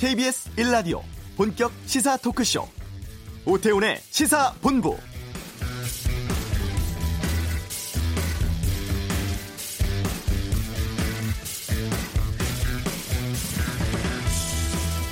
KBS 0.00 0.50
1라디오 0.56 1.02
본격 1.36 1.70
시사 1.84 2.16
토크쇼 2.16 2.66
오태훈의 3.44 3.98
시사본부 4.08 4.96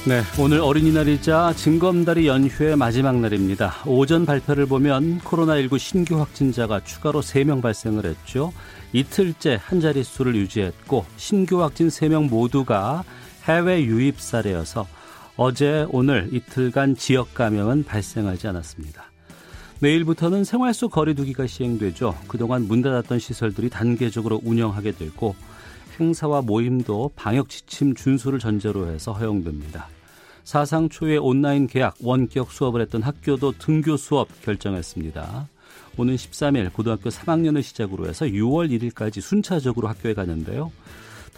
네, 0.06 0.22
오늘 0.40 0.62
어린이날이자 0.62 1.52
징검다리 1.54 2.26
연휴의 2.26 2.76
마지막 2.76 3.20
날입니다. 3.20 3.74
오전 3.84 4.24
발표를 4.24 4.64
보면 4.64 5.20
코로나19 5.20 5.78
신규 5.78 6.18
확진자가 6.18 6.82
추가로 6.82 7.20
3명 7.20 7.60
발생을 7.60 8.06
했죠. 8.06 8.54
이틀째 8.94 9.60
한 9.62 9.82
자릿수를 9.82 10.34
유지했고 10.34 11.04
신규 11.18 11.62
확진 11.62 11.88
3명 11.88 12.30
모두가 12.30 13.04
해외 13.48 13.82
유입 13.82 14.20
사례여서 14.20 14.86
어제 15.38 15.86
오늘 15.90 16.28
이틀간 16.32 16.96
지역 16.96 17.32
감염은 17.32 17.84
발생하지 17.84 18.46
않았습니다. 18.46 19.04
내일부터는 19.80 20.44
생활 20.44 20.74
속 20.74 20.92
거리두기가 20.92 21.46
시행되죠. 21.46 22.14
그동안 22.28 22.68
문 22.68 22.82
닫았던 22.82 23.18
시설들이 23.18 23.70
단계적으로 23.70 24.42
운영하게 24.44 24.92
되고 24.92 25.34
행사와 25.98 26.42
모임도 26.42 27.12
방역 27.16 27.48
지침 27.48 27.94
준수를 27.94 28.38
전제로 28.38 28.86
해서 28.88 29.12
허용됩니다. 29.12 29.88
사상 30.44 30.90
초의 30.90 31.16
온라인 31.16 31.66
계약 31.66 31.94
원격 32.02 32.52
수업을 32.52 32.82
했던 32.82 33.02
학교도 33.02 33.52
등교 33.52 33.96
수업 33.96 34.28
결정했습니다. 34.42 35.48
오는 35.96 36.14
13일 36.14 36.72
고등학교 36.72 37.08
3학년을 37.08 37.62
시작으로 37.62 38.08
해서 38.08 38.26
6월 38.26 38.70
1일까지 38.70 39.22
순차적으로 39.22 39.88
학교에 39.88 40.12
가는데요. 40.12 40.70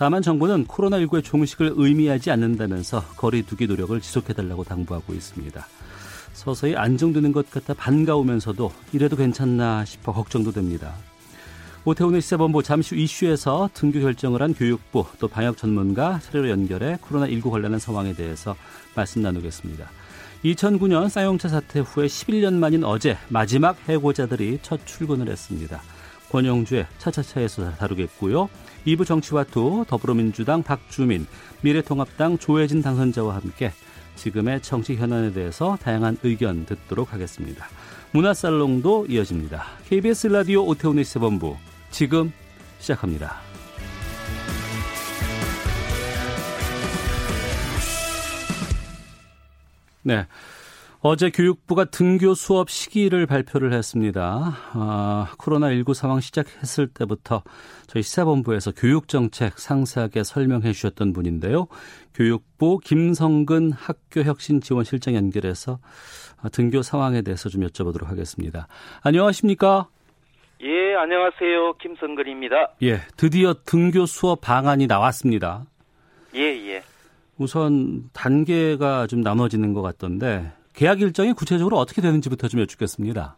다만 0.00 0.22
정부는 0.22 0.64
코로나19의 0.64 1.22
종식을 1.22 1.74
의미하지 1.76 2.30
않는다면서 2.30 3.04
거리 3.18 3.42
두기 3.42 3.66
노력을 3.66 4.00
지속해달라고 4.00 4.64
당부하고 4.64 5.12
있습니다. 5.12 5.66
서서히 6.32 6.74
안정되는 6.74 7.32
것 7.32 7.50
같아 7.50 7.74
반가우면서도 7.74 8.72
이래도 8.94 9.14
괜찮나 9.14 9.84
싶어 9.84 10.14
걱정도 10.14 10.52
됩니다. 10.52 10.94
오태훈의 11.84 12.22
시사본부 12.22 12.62
잠시 12.62 12.94
후 12.94 13.00
이슈에서 13.02 13.68
등교 13.74 14.00
결정을 14.00 14.40
한 14.40 14.54
교육부 14.54 15.04
또 15.18 15.28
방역 15.28 15.58
전문가 15.58 16.18
차례로 16.20 16.48
연결해 16.48 16.96
코로나19 16.96 17.50
관련한 17.50 17.78
상황에 17.78 18.14
대해서 18.14 18.56
말씀 18.94 19.20
나누겠습니다. 19.20 19.86
2009년 20.46 21.10
쌍용차 21.10 21.50
사태 21.50 21.80
후에 21.80 22.06
11년 22.06 22.54
만인 22.54 22.84
어제 22.84 23.18
마지막 23.28 23.76
해고자들이 23.86 24.60
첫 24.62 24.80
출근을 24.86 25.28
했습니다. 25.28 25.82
권영주의 26.30 26.86
차차차에서 26.96 27.72
다루겠고요. 27.72 28.48
2부 28.86 29.06
정치와투 29.06 29.84
더불어민주당 29.88 30.62
박주민, 30.62 31.26
미래통합당 31.62 32.38
조혜진 32.38 32.82
당선자와 32.82 33.36
함께 33.36 33.72
지금의 34.16 34.60
정치 34.62 34.96
현안에 34.96 35.32
대해서 35.32 35.78
다양한 35.82 36.18
의견 36.22 36.66
듣도록 36.66 37.12
하겠습니다. 37.12 37.66
문화살롱도 38.12 39.06
이어집니다. 39.08 39.64
KBS 39.88 40.28
라디오 40.28 40.66
오태훈의 40.66 41.04
세본부 41.04 41.56
지금 41.90 42.32
시작합니다. 42.78 43.36
네. 50.02 50.26
어제 51.02 51.30
교육부가 51.30 51.86
등교 51.86 52.34
수업 52.34 52.68
시기를 52.68 53.24
발표를 53.24 53.72
했습니다. 53.72 54.54
아, 54.74 55.32
코로나19 55.38 55.94
상황 55.94 56.20
시작했을 56.20 56.88
때부터 56.88 57.42
저희 57.86 58.02
시사본부에서 58.02 58.72
교육정책 58.72 59.58
상세하게 59.58 60.24
설명해 60.24 60.72
주셨던 60.72 61.14
분인데요. 61.14 61.68
교육부 62.14 62.78
김성근 62.84 63.72
학교혁신지원실장 63.72 65.14
연결해서 65.14 65.78
등교 66.52 66.82
상황에 66.82 67.22
대해서 67.22 67.48
좀 67.48 67.62
여쭤보도록 67.62 68.04
하겠습니다. 68.04 68.68
안녕하십니까? 69.02 69.88
예, 70.62 70.94
안녕하세요. 70.96 71.78
김성근입니다. 71.80 72.72
예, 72.82 73.00
드디어 73.16 73.54
등교 73.64 74.04
수업 74.04 74.42
방안이 74.42 74.86
나왔습니다. 74.86 75.64
예, 76.34 76.40
예. 76.40 76.82
우선 77.38 78.10
단계가 78.12 79.06
좀 79.06 79.22
나눠지는 79.22 79.72
것 79.72 79.80
같던데 79.80 80.59
계약 80.74 81.00
일정이 81.00 81.32
구체적으로 81.32 81.76
어떻게 81.76 82.00
되는지부터 82.00 82.48
좀 82.48 82.60
여쭙겠습니다. 82.60 83.36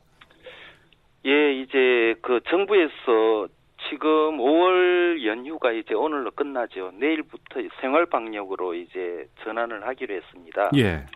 예, 1.26 1.52
이제 1.54 2.14
그 2.20 2.40
정부에서 2.48 3.48
지금 3.88 4.38
5월 4.38 5.24
연휴가 5.24 5.72
이제 5.72 5.94
오늘로 5.94 6.30
끝나죠. 6.30 6.92
내일부터 6.94 7.60
생활 7.80 8.06
방역으로 8.06 8.74
이제 8.74 9.26
전환을 9.42 9.86
하기로 9.86 10.14
했습니다. 10.14 10.70
예. 10.76 11.06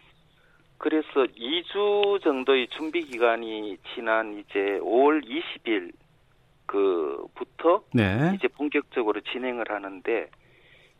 그래서 0.78 1.24
2주 1.38 2.22
정도의 2.22 2.68
준비 2.68 3.04
기간이 3.04 3.78
지난 3.94 4.38
이제 4.38 4.78
5월 4.82 5.24
20일 5.24 5.92
그부터 6.66 7.84
네. 7.94 8.32
이제 8.36 8.48
본격적으로 8.48 9.20
진행을 9.20 9.70
하는데 9.70 10.28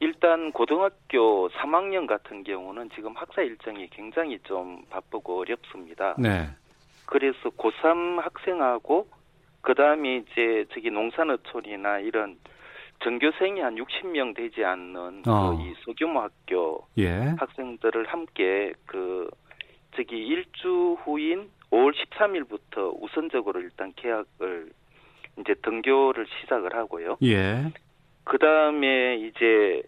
일단 0.00 0.52
고등학교 0.52 1.48
3학년 1.50 2.06
같은 2.06 2.44
경우는 2.44 2.90
지금 2.94 3.14
학사 3.16 3.42
일정이 3.42 3.88
굉장히 3.90 4.38
좀 4.40 4.84
바쁘고 4.90 5.40
어렵습니다. 5.40 6.14
네. 6.18 6.48
그래서 7.06 7.50
고3 7.50 8.20
학생하고 8.20 9.08
그다음에 9.62 10.16
이제 10.18 10.66
저기 10.72 10.90
농산어촌이나 10.90 12.00
이런 12.00 12.38
전교생이 13.02 13.60
한 13.60 13.76
60명 13.76 14.34
되지 14.34 14.64
않는 14.64 15.22
어. 15.26 15.56
그이 15.56 15.74
소규모 15.80 16.20
학교 16.20 16.86
예. 16.98 17.34
학생들을 17.38 18.06
함께 18.06 18.72
그 18.86 19.28
저기 19.96 20.16
일주 20.16 20.96
후인 21.04 21.50
5월 21.70 21.92
13일부터 21.94 22.96
우선적으로 23.00 23.60
일단 23.60 23.92
계약을 23.96 24.70
이제 25.38 25.54
등교를 25.62 26.26
시작을 26.40 26.74
하고요. 26.74 27.18
예. 27.22 27.72
그 28.26 28.38
다음에 28.38 29.16
이제 29.18 29.82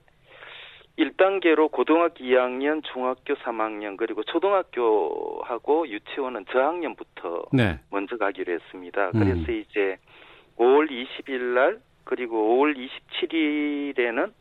1단계로 0.97 1.71
고등학교 1.71 2.22
2학년, 2.25 2.82
중학교 2.84 3.34
3학년, 3.34 3.97
그리고 3.97 4.22
초등학교하고 4.22 5.88
유치원은 5.88 6.47
저학년부터 6.50 7.47
네. 7.53 7.81
먼저 7.91 8.16
가기로 8.16 8.53
했습니다. 8.53 9.09
음. 9.09 9.12
그래서 9.12 9.53
이제 9.53 9.97
5월 10.56 10.88
20일 10.88 11.41
날, 11.54 11.81
그리고 12.04 12.56
5월 12.65 12.77
27일에는 13.21 14.32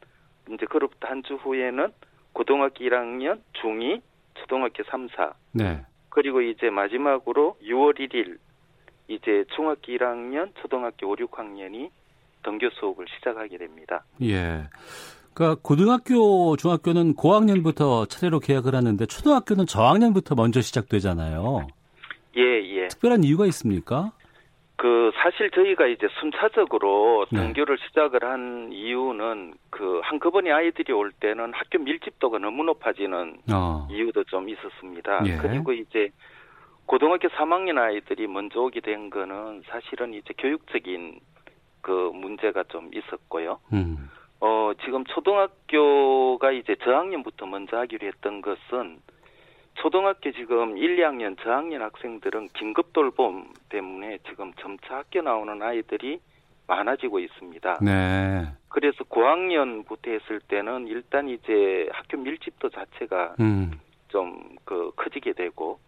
이제 0.54 0.66
그로부터 0.68 1.08
한 1.08 1.24
주 1.24 1.34
후에는 1.36 1.92
고등학교 2.34 2.84
1학년, 2.86 3.42
중2, 3.62 4.02
초등학교 4.36 4.84
3, 4.84 5.08
4, 5.10 5.34
네. 5.54 5.82
그리고 6.10 6.42
이제 6.42 6.70
마지막으로 6.70 7.58
6월 7.64 8.00
1일 8.00 8.38
이제 9.08 9.44
중학교 9.56 9.92
1학년, 9.92 10.52
초등학교 10.62 11.10
5, 11.10 11.16
6학년이 11.16 11.90
등교 12.48 12.70
수업을 12.70 13.06
시작하게 13.18 13.58
됩니다. 13.58 14.06
예. 14.22 14.64
그러니까 15.34 15.60
고등학교, 15.62 16.56
중학교는 16.56 17.14
고학년부터 17.16 18.06
차례로 18.06 18.40
계약을 18.40 18.74
하는데 18.74 19.06
초등학교는 19.06 19.66
저학년부터 19.66 20.36
먼저 20.36 20.62
시작되잖아요. 20.62 21.68
예, 22.38 22.42
예. 22.42 22.88
특별한 22.88 23.24
이유가 23.26 23.46
있습니까? 23.48 24.12
그 24.78 25.12
사실 25.16 25.52
저희가 25.52 25.88
이제 25.88 26.08
순차적으로 26.20 27.26
네. 27.32 27.40
등교를 27.40 27.78
시작을 27.88 28.24
한 28.24 28.72
이유는 28.72 29.56
그 29.70 30.00
한꺼번에 30.04 30.52
아이들이 30.52 30.94
올 30.94 31.12
때는 31.12 31.52
학교 31.54 31.80
밀집도가 31.80 32.38
너무 32.38 32.64
높아지는 32.64 33.40
어. 33.52 33.88
이유도 33.92 34.24
좀 34.26 34.48
있었습니다. 34.50 35.26
예. 35.26 35.38
그리고 35.38 35.74
이제 35.74 36.10
고등학교 36.86 37.28
3학년 37.30 37.78
아이들이 37.78 38.28
먼저 38.28 38.62
오게 38.62 38.80
된 38.80 39.10
거는 39.10 39.64
사실은 39.68 40.14
이제 40.14 40.34
교육적인 40.38 41.20
그 41.82 42.12
문제가 42.14 42.64
좀 42.64 42.90
있었고요. 42.94 43.60
음. 43.74 44.10
어, 44.40 44.72
지금 44.84 45.04
초등학교가 45.06 46.52
이제 46.52 46.76
저학년부터 46.84 47.46
먼저 47.46 47.78
하기로 47.78 48.08
했던 48.08 48.42
것은 48.42 49.00
초등학교 49.76 50.32
지금 50.32 50.78
1, 50.78 50.98
2학년 50.98 51.38
저학년 51.42 51.82
학생들은 51.82 52.50
긴급 52.54 52.94
돌봄 52.94 53.54
때문에 53.70 54.20
지금 54.28 54.54
점차 54.60 54.98
학교 54.98 55.22
나오는 55.22 55.62
아이들이 55.62 56.20
많아지고 56.68 57.20
있습니다. 57.20 57.80
네. 57.82 58.48
그래서 58.70 59.04
고학년부터 59.06 60.12
했을 60.12 60.40
때는 60.42 60.88
일단 60.88 61.30
이제 61.30 61.88
학교 61.92 62.18
밀집도 62.18 62.70
자체가 62.70 63.36
음. 63.40 63.80
좀그 64.10 64.92
커지게 64.96 65.34
되고 65.34 65.80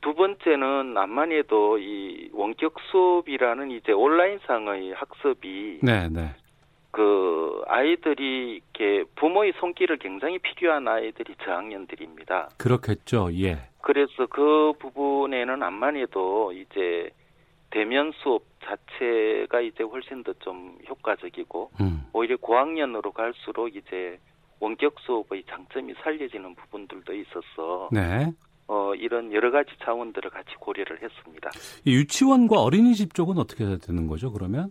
두 0.00 0.14
번째는 0.14 0.96
암만 0.96 1.32
해도 1.32 1.78
이 1.78 2.30
원격 2.32 2.74
수업이라는 2.90 3.70
이제 3.70 3.92
온라인상의 3.92 4.92
학습이 4.92 5.80
네, 5.82 6.08
네. 6.08 6.34
그 6.90 7.62
아이들이 7.66 8.62
이렇게 8.74 9.04
부모의 9.16 9.52
손길을 9.58 9.98
굉장히 9.98 10.38
필요한 10.38 10.88
아이들이 10.88 11.34
저학년들입니다. 11.44 12.50
그렇겠죠. 12.56 13.28
예. 13.34 13.58
그래서 13.82 14.26
그 14.26 14.72
부분에는 14.78 15.62
암만 15.62 15.96
해도 15.96 16.52
이제 16.52 17.10
대면 17.70 18.12
수업 18.22 18.42
자체가 18.64 19.60
이제 19.60 19.82
훨씬 19.84 20.22
더 20.22 20.32
좀 20.40 20.78
효과적이고 20.88 21.70
음. 21.80 22.04
오히려 22.12 22.36
고학년으로 22.36 23.12
갈수록 23.12 23.74
이제 23.74 24.18
원격 24.60 24.94
수업의 25.00 25.44
장점이 25.48 25.92
살려지는 26.02 26.54
부분들도 26.54 27.12
있어서 27.12 27.88
네. 27.92 28.32
어, 28.68 28.94
이런 28.94 29.32
여러 29.32 29.50
가지 29.50 29.70
차원들을 29.84 30.30
같이 30.30 30.54
고려를 30.58 31.00
했습니다. 31.02 31.50
유치원과 31.86 32.60
어린이집 32.60 33.14
쪽은 33.14 33.38
어떻게 33.38 33.64
되는 33.78 34.06
거죠? 34.06 34.32
그러면? 34.32 34.70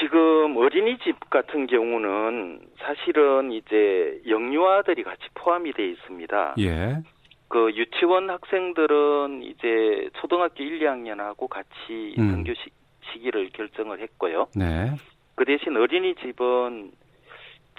지금 0.00 0.56
어린이집 0.56 1.18
같은 1.30 1.66
경우는 1.66 2.60
사실은 2.78 3.52
이제 3.52 4.20
영유아들이 4.28 5.02
같이 5.02 5.22
포함이 5.34 5.72
돼 5.72 5.88
있습니다. 5.90 6.54
예. 6.60 7.02
그 7.48 7.72
유치원 7.74 8.28
학생들은 8.28 9.42
이제 9.42 10.10
초등학교 10.20 10.62
1, 10.62 10.80
2학년하고 10.80 11.48
같이 11.48 12.14
음. 12.18 12.44
등교 12.44 12.54
시, 12.54 12.70
시기를 13.12 13.50
결정을 13.50 14.00
했고요. 14.00 14.48
네. 14.54 14.92
그 15.34 15.44
대신 15.44 15.76
어린이집은 15.76 16.90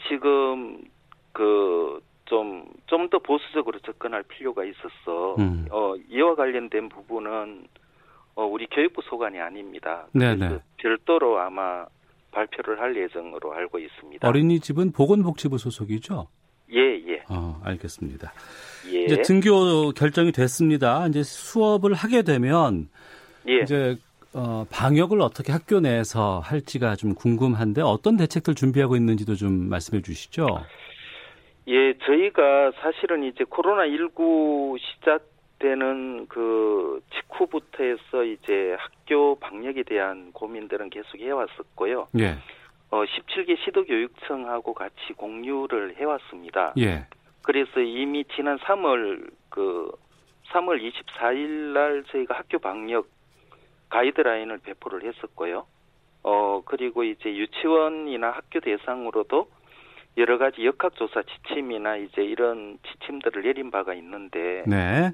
지금 0.08 0.82
그 1.34 2.00
좀 2.30 2.70
좀 2.90 3.10
더 3.10 3.20
보수적으로 3.20 3.80
접근할 3.80 4.24
필요가 4.24 4.64
있었어. 4.64 5.36
음. 5.40 5.66
어 5.72 5.96
이와 6.10 6.36
관련된 6.36 6.90
부분은 6.90 7.68
어 8.36 8.46
우리 8.46 8.68
교육부 8.68 9.02
소관이 9.04 9.40
아닙니다. 9.40 10.08
네네. 10.14 10.38
그래서 10.38 10.64
별도로 10.78 11.40
아마 11.40 11.86
발표를 12.32 12.80
할 12.80 12.96
예정으로 12.96 13.54
알고 13.54 13.80
있습니다. 13.80 14.28
어린이집은 14.28 14.92
보건복지부 14.92 15.58
소속이죠? 15.58 16.28
예, 16.72 16.80
예. 16.80 17.24
어, 17.30 17.60
알겠습니다. 17.64 18.32
예. 18.92 19.04
이제 19.06 19.22
등교 19.24 19.92
결정이 19.94 20.32
됐습니다. 20.32 21.08
이제 21.08 21.24
수업을 21.24 21.94
하게 21.94 22.22
되면 22.22 22.90
예. 23.48 23.62
이제 23.62 23.98
어, 24.34 24.66
방역을 24.70 25.22
어떻게 25.22 25.52
학교 25.52 25.80
내에서 25.80 26.40
할지가 26.40 26.96
좀 26.96 27.16
궁금한데 27.16 27.82
어떤 27.82 28.18
대책들 28.18 28.54
준비하고 28.54 28.96
있는지도 28.96 29.34
좀 29.36 29.70
말씀해 29.70 30.04
주시죠. 30.04 30.46
예, 31.70 31.94
저희가 32.00 32.72
사실은 32.82 33.24
이제 33.24 33.44
코로나19 33.44 34.80
시작되는 34.80 36.26
그 36.28 37.00
직후부터 37.14 37.84
해서 37.84 38.24
이제 38.24 38.76
학교 38.80 39.36
방역에 39.36 39.84
대한 39.84 40.32
고민들은 40.34 40.90
계속 40.90 41.20
해왔었고요. 41.20 42.08
예. 42.18 42.38
어, 42.90 43.04
17개 43.04 43.56
시도교육청하고 43.64 44.74
같이 44.74 45.14
공유를 45.16 45.98
해왔습니다. 45.98 46.74
예. 46.80 47.06
그래서 47.44 47.82
이미 47.82 48.26
지난 48.36 48.58
3월 48.58 49.30
그 49.50 49.92
3월 50.52 50.82
24일 50.82 51.74
날 51.74 52.04
저희가 52.06 52.36
학교 52.36 52.58
방역 52.58 53.08
가이드라인을 53.90 54.58
배포를 54.60 55.04
했었고요. 55.04 55.68
어, 56.24 56.62
그리고 56.66 57.04
이제 57.04 57.30
유치원이나 57.30 58.32
학교 58.32 58.60
대상으로도 58.60 59.50
여러 60.18 60.38
가지 60.38 60.66
역학조사 60.66 61.24
지침이나 61.24 61.98
이제 61.98 62.24
이런 62.24 62.78
지침들을 62.84 63.44
내린 63.44 63.72
바가 63.72 63.94
있는데, 63.96 64.64
네. 64.68 65.12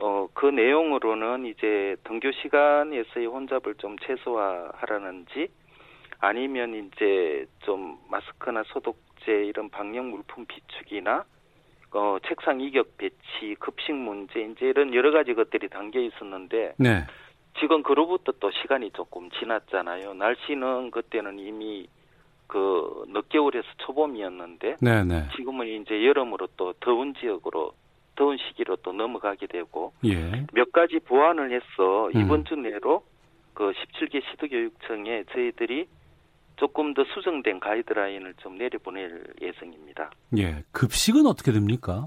어, 0.00 0.28
그 0.32 0.46
내용으로는 0.46 1.46
이제 1.46 1.96
등교 2.04 2.32
시간에서의 2.32 3.26
혼잡을 3.26 3.74
좀 3.76 3.96
최소화하라는지, 3.98 5.48
아니면 6.20 6.74
이제 6.74 7.46
좀 7.60 7.98
마스크나 8.10 8.64
소독제 8.66 9.44
이런 9.44 9.68
방역 9.70 10.06
물품 10.06 10.46
비축이나, 10.46 11.24
어, 11.92 12.18
책상 12.26 12.60
이격 12.60 12.96
배치, 12.96 13.54
급식 13.58 13.92
문제, 13.94 14.40
이제 14.40 14.66
이런 14.66 14.94
여러 14.94 15.10
가지 15.10 15.34
것들이 15.34 15.68
담겨 15.68 16.00
있었는데, 16.00 16.74
네. 16.78 17.06
지금 17.60 17.82
그로부터 17.82 18.32
또 18.40 18.50
시간이 18.50 18.92
조금 18.92 19.30
지났잖아요. 19.30 20.14
날씨는 20.14 20.90
그때는 20.90 21.38
이미 21.38 21.88
그 22.48 23.04
늦겨울에서 23.08 23.66
초봄이었는데 23.78 24.76
네, 24.80 25.04
네. 25.04 25.28
지금은 25.36 25.68
이제 25.68 26.04
여름으로 26.04 26.48
또 26.56 26.72
더운 26.80 27.14
지역으로 27.14 27.72
더운 28.16 28.36
시기로 28.38 28.76
또 28.76 28.92
넘어가게 28.92 29.46
되고 29.46 29.92
예. 30.04 30.46
몇 30.52 30.72
가지 30.72 30.98
보완을 30.98 31.52
해서 31.52 32.08
음. 32.08 32.20
이번 32.20 32.44
주 32.46 32.56
내로 32.56 33.04
그 33.54 33.72
17개 33.72 34.22
시도교육청에 34.30 35.24
저희들이 35.32 35.86
조금 36.56 36.94
더 36.94 37.04
수정된 37.04 37.60
가이드라인을 37.60 38.34
좀 38.38 38.56
내려보낼 38.56 39.22
예정입니다. 39.40 40.10
예. 40.38 40.64
급식은 40.72 41.26
어떻게 41.26 41.52
됩니까? 41.52 42.06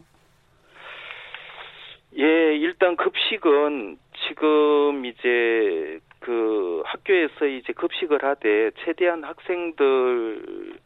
예, 2.18 2.24
일단 2.58 2.98
급식은 2.98 3.98
지금 4.28 5.06
이제 5.06 6.00
그 6.22 6.82
학교에서 6.86 7.46
이제 7.48 7.74
급식을 7.74 8.24
하되 8.24 8.72
최대한 8.86 9.24
학생들과의 9.24 10.78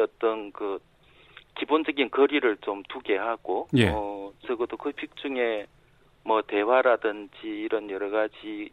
어떤 0.00 0.50
그 0.52 0.80
기본적인 1.56 2.10
거리를 2.10 2.56
좀 2.58 2.82
두게 2.88 3.16
하고 3.16 3.68
예. 3.76 3.90
어 3.94 4.32
적어도 4.44 4.76
급식 4.76 5.14
중에 5.16 5.66
뭐 6.24 6.42
대화라든지 6.42 7.46
이런 7.46 7.90
여러 7.90 8.10
가지 8.10 8.70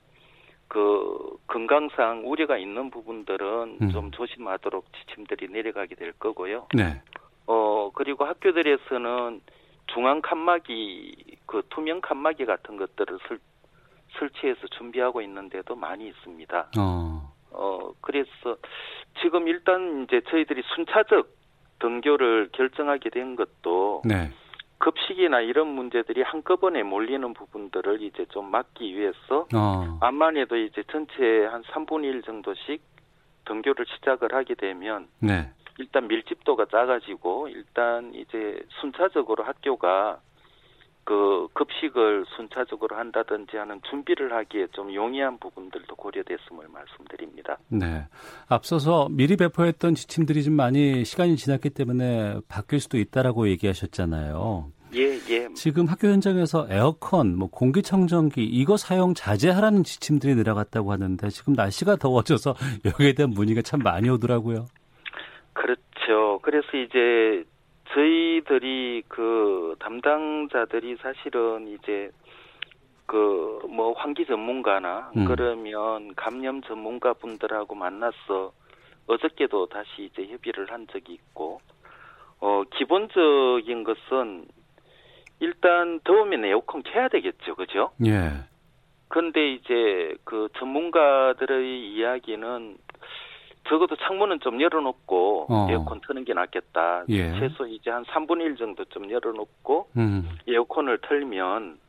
그 0.67 1.37
건강상 1.45 2.23
우려가 2.25 2.57
있는 2.57 2.89
부분들은 2.89 3.77
음. 3.79 3.89
좀 3.91 4.09
조심하도록 4.09 4.85
지침들이 4.93 5.47
내려가게 5.49 5.93
될 5.93 6.13
거고요. 6.13 6.69
네. 6.73 7.03
어 7.45 7.91
그리고 7.93 8.25
학교들에서는 8.25 9.41
중앙 9.93 10.21
칸막이 10.21 11.37
그 11.45 11.61
투명 11.69 12.01
칸막이 12.01 12.45
같은 12.45 12.77
것들을 12.77 13.19
설, 13.27 13.39
설치해서 14.17 14.67
준비하고 14.67 15.21
있는데도 15.21 15.75
많이 15.75 16.07
있습니다. 16.07 16.71
어. 16.77 17.33
어 17.51 17.91
그래서 18.01 18.57
지금 19.21 19.47
일단 19.47 20.03
이제 20.03 20.21
저희들이 20.29 20.61
순차적 20.75 21.27
등교를 21.79 22.49
결정하게 22.51 23.09
된 23.09 23.35
것도 23.35 24.03
네. 24.05 24.31
급식이나 24.79 25.41
이런 25.41 25.67
문제들이 25.67 26.21
한꺼번에 26.21 26.83
몰리는 26.83 27.33
부분들을 27.33 28.01
이제 28.01 28.25
좀 28.29 28.49
막기 28.49 28.95
위해서 28.95 29.47
어. 29.53 29.97
암만 30.01 30.37
해도 30.37 30.55
이제 30.55 30.83
전체 30.91 31.45
한 31.45 31.63
3분의 31.63 32.05
1 32.05 32.21
정도씩 32.23 32.81
등교를 33.45 33.85
시작을 33.87 34.33
하게 34.33 34.55
되면 34.55 35.07
네. 35.19 35.49
일단 35.79 36.07
밀집도가 36.07 36.65
작아지고 36.65 37.47
일단 37.49 38.13
이제 38.13 38.61
순차적으로 38.79 39.43
학교가 39.43 40.19
그 41.09 41.47
급식을 41.53 42.23
순차적으로 42.35 42.95
한다든지 42.95 43.57
하는 43.57 43.81
준비를 43.89 44.31
하기에 44.31 44.67
좀 44.73 44.93
용이한 44.93 45.39
부분들도 45.39 45.95
고려됐음을 45.95 46.67
말씀드립니다. 46.67 47.57
네. 47.67 48.05
앞서서 48.47 49.07
미리 49.09 49.35
배포했던 49.35 49.95
지침들이 49.95 50.43
좀 50.43 50.53
많이 50.53 51.03
시간이 51.03 51.35
지났기 51.35 51.71
때문에 51.71 52.41
바뀔 52.47 52.79
수도 52.79 52.99
있다라고 52.99 53.49
얘기하셨잖아요. 53.49 54.71
예, 54.93 55.17
예. 55.31 55.47
지금 55.55 55.87
학교 55.87 56.09
현장에서 56.09 56.67
에어컨, 56.69 57.35
뭐 57.35 57.49
공기청정기 57.49 58.43
이거 58.43 58.77
사용 58.77 59.15
자제하라는 59.15 59.83
지침들이 59.83 60.35
내려갔다고 60.35 60.91
하는데 60.91 61.27
지금 61.29 61.53
날씨가 61.53 61.95
더워져서 61.95 62.53
여기에 62.85 63.13
대한 63.13 63.31
문의가 63.31 63.63
참 63.63 63.79
많이 63.79 64.11
오더라고요. 64.11 64.67
그렇죠. 65.53 66.37
그래서 66.43 66.77
이제 66.77 67.43
저희들이 67.93 69.03
그 69.07 69.75
담당자들이 69.79 70.97
사실은 70.97 71.67
이제 71.67 72.11
그 73.05 73.49
뭐 73.79 73.93
환기 73.93 74.25
전문가나 74.25 75.11
음. 75.15 75.25
그러면 75.25 76.13
감염 76.15 76.61
전문가 76.61 77.13
분들하고 77.13 77.75
만나서 77.75 78.51
어저께도 79.07 79.67
다시 79.67 79.89
이제 80.03 80.27
협의를 80.27 80.71
한 80.71 80.87
적이 80.87 81.13
있고 81.13 81.61
어 82.39 82.63
기본적인 82.75 83.83
것은 83.83 84.47
일단 85.39 85.99
더우면 86.03 86.45
에어컨 86.45 86.83
켜야 86.83 87.07
되겠죠. 87.07 87.55
그죠? 87.55 87.91
예. 88.05 88.31
근데 89.07 89.53
이제 89.53 90.15
그 90.23 90.49
전문가들의 90.57 91.93
이야기는 91.93 92.77
적어도 93.69 93.95
창문은 93.95 94.39
좀 94.39 94.61
열어놓고 94.61 95.45
어. 95.49 95.67
에어컨 95.69 96.01
트는 96.01 96.25
게 96.25 96.33
낫겠다. 96.33 97.03
예. 97.09 97.31
최소 97.39 97.67
이제 97.67 97.91
한 97.91 98.03
3분의 98.05 98.41
1 98.41 98.55
정도 98.57 98.83
좀 98.85 99.09
열어놓고 99.09 99.89
음. 99.97 100.29
에어컨을 100.47 100.99
틀면 101.07 101.79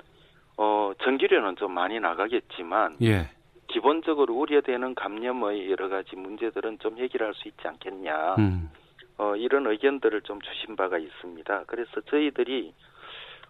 어 0.59 0.93
전기료는 1.03 1.57
좀 1.57 1.73
많이 1.73 1.99
나가겠지만 1.99 2.99
예. 3.03 3.31
기본적으로 3.69 4.35
우려되는 4.35 4.95
감염의 4.95 5.71
여러 5.71 5.89
가지 5.89 6.17
문제들은 6.17 6.81
좀 6.81 6.99
해결할 6.99 7.35
수 7.35 7.49
있지 7.49 7.67
않겠냐. 7.67 8.35
음. 8.39 8.71
어, 9.17 9.37
이런 9.37 9.67
의견들을 9.67 10.23
좀 10.23 10.41
주신 10.41 10.77
바가 10.77 10.99
있습니다. 10.99 11.65
그래서 11.67 12.01
저희들이 12.09 12.73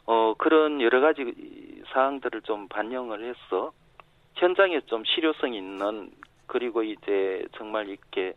어, 0.06 0.34
그런 0.36 0.80
여러 0.80 1.00
가지 1.00 1.32
사항들을 1.92 2.42
좀 2.42 2.68
반영을 2.68 3.24
해서 3.24 3.72
현장에 4.34 4.80
좀 4.86 5.04
실효성 5.04 5.54
있는 5.54 6.10
그리고 6.50 6.82
이제 6.82 7.44
정말 7.56 7.88
이렇게 7.88 8.34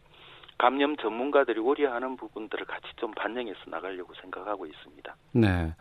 감염 0.60 0.96
전문가들이 0.98 1.60
우려하는 1.60 2.16
부분들을 2.16 2.66
같이 2.66 2.86
좀 2.98 3.12
반영해서 3.12 3.60
나가려고 3.68 4.14
생각하고 4.22 4.68
있습니다. 4.68 5.16
네. 5.34 5.74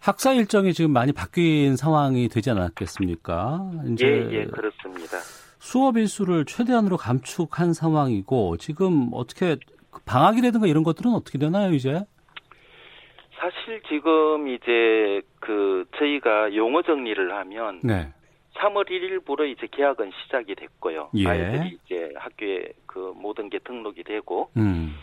학사 0.00 0.32
일정이 0.32 0.72
지금 0.72 0.92
많이 0.92 1.12
바뀐 1.12 1.76
상황이 1.76 2.28
되지 2.28 2.50
않았겠습니까? 2.50 3.72
이제 3.88 4.06
예, 4.06 4.30
예, 4.30 4.44
그렇습니다. 4.44 5.18
수업 5.58 5.96
일수를 5.96 6.44
최대한으로 6.44 6.96
감축한 6.96 7.74
상황이고 7.74 8.56
지금 8.58 9.10
어떻게 9.12 9.56
방학이라든가 10.06 10.68
이런 10.68 10.84
것들은 10.84 11.12
어떻게 11.12 11.38
되나요, 11.38 11.72
이제? 11.72 12.04
사실 13.36 13.82
지금 13.88 14.46
이제 14.46 15.22
그 15.40 15.84
저희가 15.98 16.54
용어 16.54 16.82
정리를 16.82 17.34
하면 17.34 17.80
네. 17.82 18.12
3월 18.54 18.88
1일부로 18.88 19.48
이제 19.48 19.66
개학은 19.70 20.10
시작이 20.22 20.54
됐고요. 20.54 21.10
예. 21.14 21.26
아이들이 21.28 21.78
이제 21.84 22.12
학교에 22.16 22.72
그 22.86 23.12
모든 23.16 23.48
게 23.48 23.58
등록이 23.58 24.02
되고 24.04 24.50
음. 24.56 24.96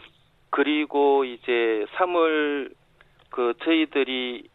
그리고 0.49 1.23
이제 1.25 1.85
3월 1.95 2.73
그 3.29 3.53
저희들이 3.63 4.49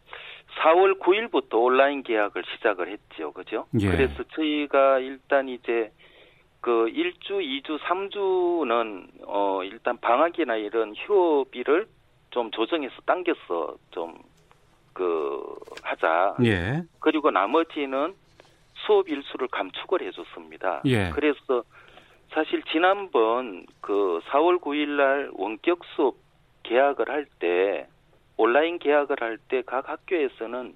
4월 0.62 0.98
9일부터 1.00 1.54
온라인 1.54 2.02
계약을 2.02 2.42
시작을 2.54 2.88
했죠. 2.88 3.32
그죠? 3.32 3.66
예. 3.80 3.88
그래서 3.90 4.22
저희가 4.34 4.98
일단 4.98 5.48
이제 5.48 5.90
그 6.60 6.86
1주, 6.86 7.40
2주, 7.64 7.78
3주는 7.80 9.08
어 9.26 9.64
일단 9.64 9.98
방학이나 9.98 10.56
이런 10.56 10.94
휴업일을 10.94 11.86
좀 12.30 12.50
조정해서 12.50 12.94
당겨서 13.06 13.76
좀 13.90 14.32
그 14.92 15.42
하자. 15.82 16.36
예. 16.44 16.82
그리고 17.00 17.30
나머지는 17.30 18.14
수업 18.86 19.08
일수를 19.08 19.48
감축을 19.48 20.02
해줬습니다. 20.02 20.82
예. 20.86 21.10
그래서 21.10 21.62
사실 22.30 22.62
지난번 22.70 23.66
그 23.80 24.20
4월 24.26 24.60
9일 24.60 24.88
날 24.96 25.30
원격 25.34 25.80
수업 25.94 26.16
개학을 26.62 27.08
할 27.10 27.26
때 27.38 27.86
온라인 28.36 28.78
개학을 28.78 29.16
할 29.20 29.38
때 29.48 29.62
각 29.62 29.88
학교에서는 29.88 30.74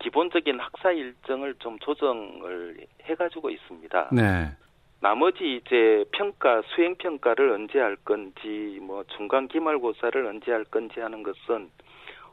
기본적인 0.00 0.58
학사 0.58 0.90
일정을 0.90 1.54
좀 1.60 1.78
조정을 1.78 2.86
해가지고 3.04 3.50
있습니다. 3.50 4.08
네. 4.12 4.48
나머지 5.00 5.56
이제 5.56 6.04
평가 6.12 6.62
수행 6.74 6.96
평가를 6.96 7.50
언제 7.50 7.78
할 7.78 7.96
건지 7.96 8.78
뭐 8.82 9.04
중간 9.16 9.46
기말고사를 9.48 10.26
언제 10.26 10.50
할 10.50 10.64
건지 10.64 11.00
하는 11.00 11.22
것은 11.22 11.70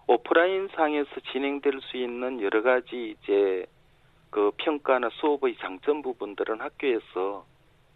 오프라인 0.07 0.67
상에서 0.75 1.09
진행될 1.31 1.79
수 1.81 1.97
있는 1.97 2.41
여러 2.41 2.61
가지 2.63 3.15
이제 3.21 3.65
그 4.29 4.51
평가나 4.57 5.09
수업의 5.13 5.55
장점 5.59 6.01
부분들은 6.01 6.59
학교에서 6.61 7.45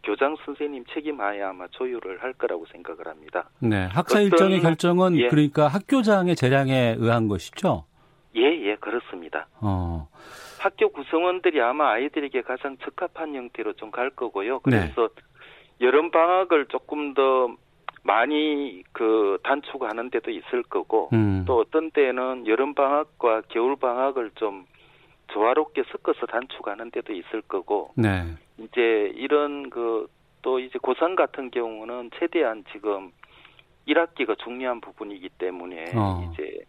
교장 0.03 0.35
선생님 0.45 0.83
책임하에 0.93 1.41
아마 1.41 1.67
조율을 1.69 2.21
할 2.21 2.33
거라고 2.33 2.65
생각을 2.71 3.07
합니다. 3.07 3.49
네. 3.59 3.85
학사 3.85 4.19
일정의 4.19 4.59
결정은 4.59 5.15
예. 5.17 5.29
그러니까 5.29 5.67
학교장의 5.67 6.35
재량에 6.35 6.95
의한 6.99 7.27
것이죠. 7.27 7.85
예, 8.35 8.41
예, 8.41 8.75
그렇습니다. 8.75 9.47
어. 9.61 10.07
학교 10.59 10.89
구성원들이 10.89 11.61
아마 11.61 11.91
아이들에게 11.91 12.41
가장 12.41 12.77
적합한 12.77 13.35
형태로 13.35 13.73
좀 13.73 13.91
갈 13.91 14.09
거고요. 14.09 14.61
네. 14.65 14.91
그래서 14.93 15.09
여름 15.81 16.09
방학을 16.11 16.65
조금 16.67 17.13
더 17.13 17.55
많이 18.03 18.83
그 18.91 19.37
단축하는 19.43 20.09
데도 20.09 20.31
있을 20.31 20.63
거고 20.63 21.09
음. 21.13 21.43
또 21.47 21.59
어떤 21.59 21.91
때는 21.91 22.47
여름 22.47 22.73
방학과 22.73 23.41
겨울 23.49 23.75
방학을 23.77 24.31
좀 24.35 24.65
조화롭게 25.27 25.83
섞어서 25.91 26.25
단축하는 26.27 26.91
데도 26.91 27.13
있을 27.13 27.41
거고 27.43 27.91
네. 27.95 28.25
이제 28.57 29.11
이런 29.15 29.69
그 29.69 30.07
또 30.43 30.59
이제 30.59 30.77
고3 30.77 31.15
같은 31.15 31.49
경우는 31.51 32.11
최대한 32.19 32.65
지금 32.73 33.11
1학기가 33.87 34.37
중요한 34.43 34.81
부분이기 34.81 35.29
때문에 35.37 35.93
어. 35.95 36.29
이제 36.33 36.59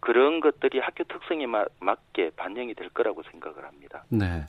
그런 0.00 0.40
것들이 0.40 0.80
학교 0.80 1.04
특성에 1.04 1.46
마- 1.46 1.64
맞게 1.80 2.30
반영이 2.36 2.74
될 2.74 2.88
거라고 2.88 3.22
생각을 3.30 3.64
합니다. 3.64 4.02
네. 4.08 4.44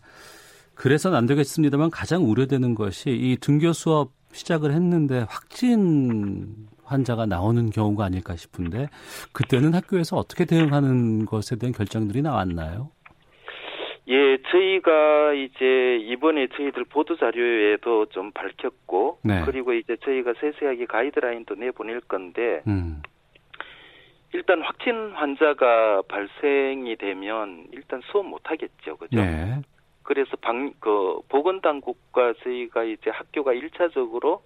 그래서는 0.74 1.16
안 1.16 1.28
되겠습니다만 1.28 1.92
가장 1.92 2.28
우려되는 2.28 2.74
것이 2.74 3.12
이 3.12 3.38
등교 3.40 3.74
수업 3.74 4.14
시작을 4.32 4.72
했는데 4.72 5.26
확진 5.30 6.68
환자가 6.84 7.28
나오는 7.28 7.70
경우가 7.70 8.06
아닐까 8.06 8.36
싶은데 8.36 8.88
그때는 9.32 9.76
학교에서 9.76 10.18
어떻게 10.18 10.46
대응하는 10.46 11.28
것에 11.28 11.56
대한 11.56 11.72
결정들이 11.72 12.24
나왔나요? 12.24 12.90
예, 14.42 14.52
저희가 14.52 15.34
이제 15.34 15.98
이번에 16.02 16.48
저희들 16.48 16.86
보도 16.86 17.16
자료에도 17.18 18.08
좀 18.08 18.32
밝혔고 18.32 19.20
네. 19.24 19.42
그리고 19.46 19.74
이제 19.74 19.96
저희가 19.98 20.34
세세하게 20.40 20.86
가이드라인도 20.86 21.56
내보낼 21.56 22.02
건데 22.02 22.62
음. 22.68 23.02
일단 24.34 24.62
확진 24.62 25.12
환자가 25.12 26.04
발생이 26.08 26.96
되면 26.96 27.68
일단 27.72 28.02
수업 28.06 28.26
못 28.26 28.42
하겠죠. 28.50 28.98
그죠? 28.98 29.18
네. 29.18 29.62
그래서 30.04 30.36
방, 30.38 30.74
그, 30.80 31.20
보건 31.30 31.62
당국과 31.62 32.34
저희가 32.44 32.84
이제 32.84 33.10
학교가 33.10 33.54
일차적으로 33.54 34.42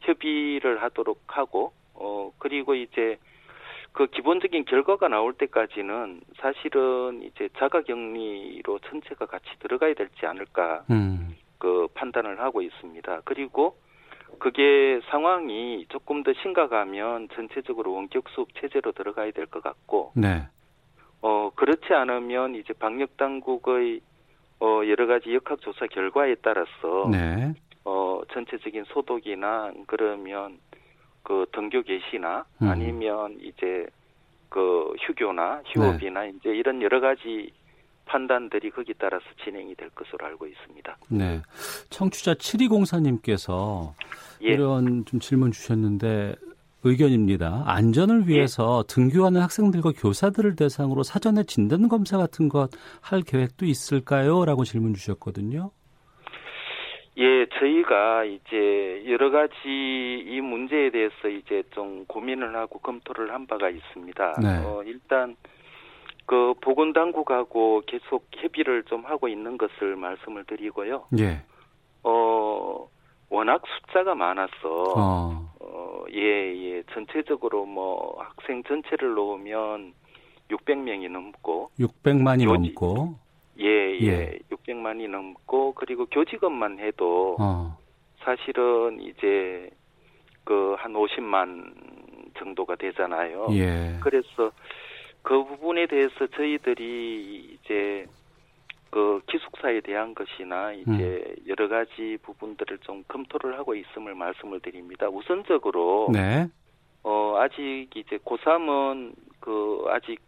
협의를 0.00 0.82
하도록 0.82 1.18
하고, 1.28 1.72
어, 1.94 2.32
그리고 2.38 2.74
이제 2.74 3.18
그 3.92 4.06
기본적인 4.06 4.64
결과가 4.66 5.08
나올 5.08 5.32
때까지는 5.34 6.20
사실은 6.38 7.22
이제 7.22 7.48
자가 7.58 7.82
격리로 7.82 8.78
전체가 8.80 9.26
같이 9.26 9.46
들어가야 9.58 9.94
될지 9.94 10.26
않을까, 10.26 10.84
음. 10.90 11.36
그 11.58 11.88
판단을 11.94 12.40
하고 12.40 12.62
있습니다. 12.62 13.22
그리고 13.24 13.76
그게 14.38 15.00
상황이 15.10 15.84
조금 15.88 16.22
더 16.22 16.32
심각하면 16.34 17.28
전체적으로 17.34 17.92
원격 17.92 18.28
수업 18.30 18.48
체제로 18.54 18.92
들어가야 18.92 19.32
될 19.32 19.46
것 19.46 19.62
같고, 19.62 20.12
네. 20.14 20.46
어, 21.20 21.50
그렇지 21.54 21.92
않으면 21.92 22.54
이제 22.54 22.72
방역 22.72 23.16
당국의 23.16 24.00
어, 24.60 24.82
여러 24.86 25.06
가지 25.06 25.34
역학 25.34 25.60
조사 25.60 25.86
결과에 25.86 26.36
따라서 26.42 27.08
네. 27.10 27.52
어, 27.84 28.20
전체적인 28.32 28.84
소독이나 28.84 29.72
그러면 29.86 30.58
그 31.22 31.46
등교 31.52 31.82
개시나 31.82 32.44
음. 32.62 32.68
아니면 32.68 33.38
이제 33.40 33.86
그 34.48 34.92
휴교나 35.00 35.62
휴업이나 35.66 36.26
이제 36.26 36.50
이런 36.50 36.82
여러 36.82 37.00
가지 37.00 37.52
판단들이 38.06 38.70
거기 38.70 38.92
따라서 38.98 39.24
진행이 39.44 39.74
될 39.76 39.88
것으로 39.90 40.26
알고 40.26 40.46
있습니다. 40.46 40.96
네. 41.10 41.40
청취자 41.90 42.34
7204님께서 42.34 43.92
예. 44.42 44.48
이런 44.48 45.04
좀 45.04 45.20
질문 45.20 45.52
주셨는데 45.52 46.34
의견입니다. 46.82 47.64
안전을 47.66 48.26
위해서 48.26 48.82
등교하는 48.88 49.40
학생들과 49.42 49.92
교사들을 49.96 50.56
대상으로 50.56 51.02
사전에 51.02 51.44
진단 51.44 51.88
검사 51.88 52.16
같은 52.16 52.48
것 52.48 52.70
할 53.00 53.22
계획도 53.22 53.66
있을까요? 53.66 54.44
라고 54.44 54.64
질문 54.64 54.94
주셨거든요. 54.94 55.70
예, 57.20 57.46
저희가 57.58 58.24
이제 58.24 59.04
여러 59.06 59.30
가지 59.30 59.54
이 60.26 60.40
문제에 60.40 60.90
대해서 60.90 61.28
이제 61.28 61.62
좀 61.72 62.06
고민을 62.06 62.56
하고 62.56 62.78
검토를 62.78 63.32
한 63.34 63.46
바가 63.46 63.68
있습니다. 63.68 64.34
네. 64.40 64.48
어, 64.64 64.82
일단 64.86 65.36
그 66.24 66.54
보건당국하고 66.62 67.82
계속 67.86 68.26
협의를 68.34 68.84
좀 68.84 69.04
하고 69.04 69.28
있는 69.28 69.58
것을 69.58 69.96
말씀을 69.96 70.44
드리고요. 70.44 71.04
예. 71.18 71.42
어, 72.04 72.88
워낙 73.28 73.62
숫자가 73.66 74.14
많아서 74.14 74.84
어. 74.96 75.52
어, 75.60 76.04
예, 76.14 76.18
예, 76.56 76.82
전체적으로 76.94 77.66
뭐 77.66 78.16
학생 78.18 78.62
전체를 78.62 79.12
놓으면 79.12 79.92
600명이 80.48 81.10
넘고 81.10 81.70
600만이 81.78 82.44
요지- 82.44 82.72
넘고 82.74 83.14
예, 83.60 83.98
예, 84.00 84.06
예. 84.06 84.38
600만이 84.50 85.08
넘고 85.08 85.74
그리고 85.74 86.06
교직원만 86.06 86.78
해도 86.78 87.36
어. 87.38 87.76
사실은 88.20 89.00
이제 89.00 89.70
그 90.44 90.74
한 90.80 90.92
50만 90.94 91.72
정도가 92.38 92.76
되잖아요. 92.76 93.48
예. 93.52 93.96
그래서 94.00 94.50
그 95.22 95.44
부분에 95.44 95.86
대해서 95.86 96.26
저희들이 96.26 97.54
이제 97.54 98.06
그 98.90 99.20
기숙사에 99.26 99.80
대한 99.82 100.14
것이나 100.14 100.72
이제 100.72 100.90
음. 100.90 101.36
여러 101.46 101.68
가지 101.68 102.18
부분들을 102.22 102.78
좀 102.78 103.04
검토를 103.06 103.58
하고 103.58 103.74
있음을 103.74 104.14
말씀을 104.14 104.60
드립니다. 104.60 105.08
우선적으로 105.08 106.08
네. 106.12 106.48
어 107.02 107.36
아직 107.38 107.88
이제 107.94 108.16
고3은 108.18 109.12
그 109.38 109.84
아직 109.88 110.18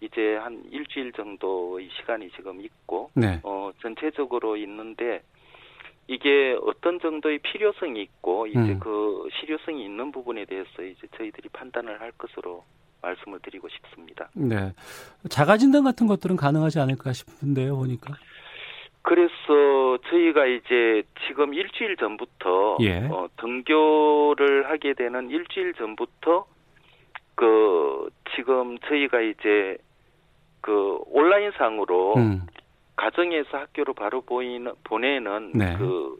이제 0.00 0.36
한 0.36 0.62
일주일 0.70 1.12
정도의 1.12 1.88
시간이 1.98 2.30
지금 2.30 2.60
있고 2.60 3.10
네. 3.14 3.40
어, 3.42 3.70
전체적으로 3.80 4.56
있는데 4.56 5.22
이게 6.06 6.56
어떤 6.62 6.98
정도의 7.00 7.38
필요성이 7.38 8.02
있고 8.02 8.46
이제 8.46 8.58
음. 8.58 8.80
그 8.80 9.28
실효성이 9.38 9.84
있는 9.84 10.10
부분에 10.10 10.44
대해서 10.46 10.82
이제 10.82 11.06
저희들이 11.16 11.48
판단을 11.50 12.00
할 12.00 12.12
것으로 12.12 12.64
말씀을 13.02 13.38
드리고 13.40 13.68
싶습니다. 13.68 14.28
네. 14.34 14.72
자가 15.28 15.56
진단 15.58 15.84
같은 15.84 16.06
것들은 16.06 16.36
가능하지 16.36 16.80
않을까 16.80 17.12
싶은데요, 17.12 17.76
보니까. 17.76 18.14
그래서 19.02 19.98
저희가 20.10 20.46
이제 20.46 21.02
지금 21.26 21.54
일주일 21.54 21.96
전부터 21.96 22.78
예. 22.80 23.06
어, 23.06 23.28
등교를 23.36 24.68
하게 24.68 24.94
되는 24.94 25.30
일주일 25.30 25.74
전부터 25.74 26.46
그 27.34 28.10
지금 28.34 28.78
저희가 28.80 29.20
이제 29.20 29.78
그 30.60 30.98
온라인 31.06 31.52
상으로 31.52 32.14
음. 32.16 32.42
가정에서 32.96 33.58
학교로 33.58 33.94
바로 33.94 34.20
보이는 34.22 34.72
보내는 34.84 35.52
네. 35.54 35.76
그 35.78 36.18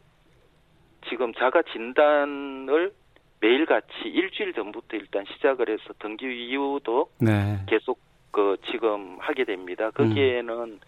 지금 1.09 1.33
자가 1.35 1.63
진단을 1.73 2.93
매일같이 3.41 3.93
일주일 4.05 4.53
전부터 4.53 4.97
일단 4.97 5.25
시작을 5.33 5.69
해서 5.71 5.95
등교 5.99 6.27
이후도 6.27 7.11
네. 7.21 7.59
계속 7.67 8.01
그 8.31 8.57
지금 8.71 9.17
하게 9.21 9.45
됩니다. 9.45 9.91
거기에는 9.91 10.55
음. 10.55 10.81